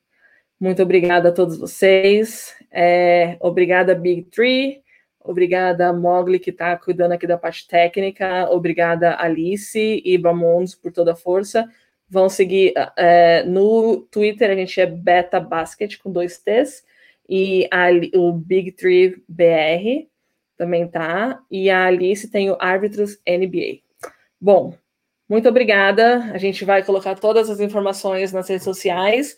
[0.59, 2.55] muito obrigada a todos vocês.
[2.71, 4.81] É, obrigada, Big Tree.
[5.19, 8.49] Obrigada, Mogli, que está cuidando aqui da parte técnica.
[8.49, 11.69] Obrigada, Alice e Bamons, por toda a força.
[12.13, 16.85] Vão seguir é, no Twitter, a gente é Beta Basket com dois T's.
[17.27, 20.07] E a, o Big Tree BR
[20.55, 21.39] também tá.
[21.49, 23.79] E a Alice tem o Árbitros NBA.
[24.39, 24.77] Bom,
[25.27, 26.25] muito obrigada.
[26.31, 29.35] A gente vai colocar todas as informações nas redes sociais.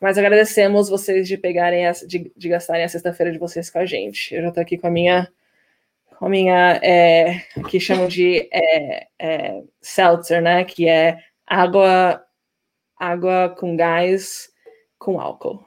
[0.00, 3.86] Mas agradecemos vocês de pegarem, a, de, de gastarem a sexta-feira de vocês com a
[3.86, 4.34] gente.
[4.34, 5.28] Eu já estou aqui com a minha,
[6.18, 7.38] com a minha, é,
[7.70, 10.64] que chamam de é, é, seltzer, né?
[10.64, 12.24] Que é água,
[12.98, 14.50] água com gás
[14.98, 15.64] com álcool.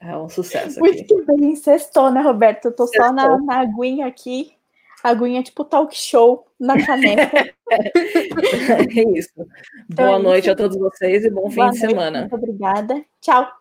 [0.00, 0.82] É um sucesso.
[0.82, 1.04] Aqui.
[1.06, 2.66] Muito bem, sextou, né, Roberto?
[2.66, 3.06] Eu tô sextou.
[3.06, 4.52] só na, na aguinha aqui.
[5.02, 7.54] Aguinha tipo talk show na caneca.
[7.70, 9.46] é isso.
[9.90, 10.52] Então, Boa é noite isso.
[10.52, 12.20] a todos vocês e bom Boa fim de noite, semana.
[12.20, 13.04] Muito obrigada.
[13.20, 13.59] Tchau.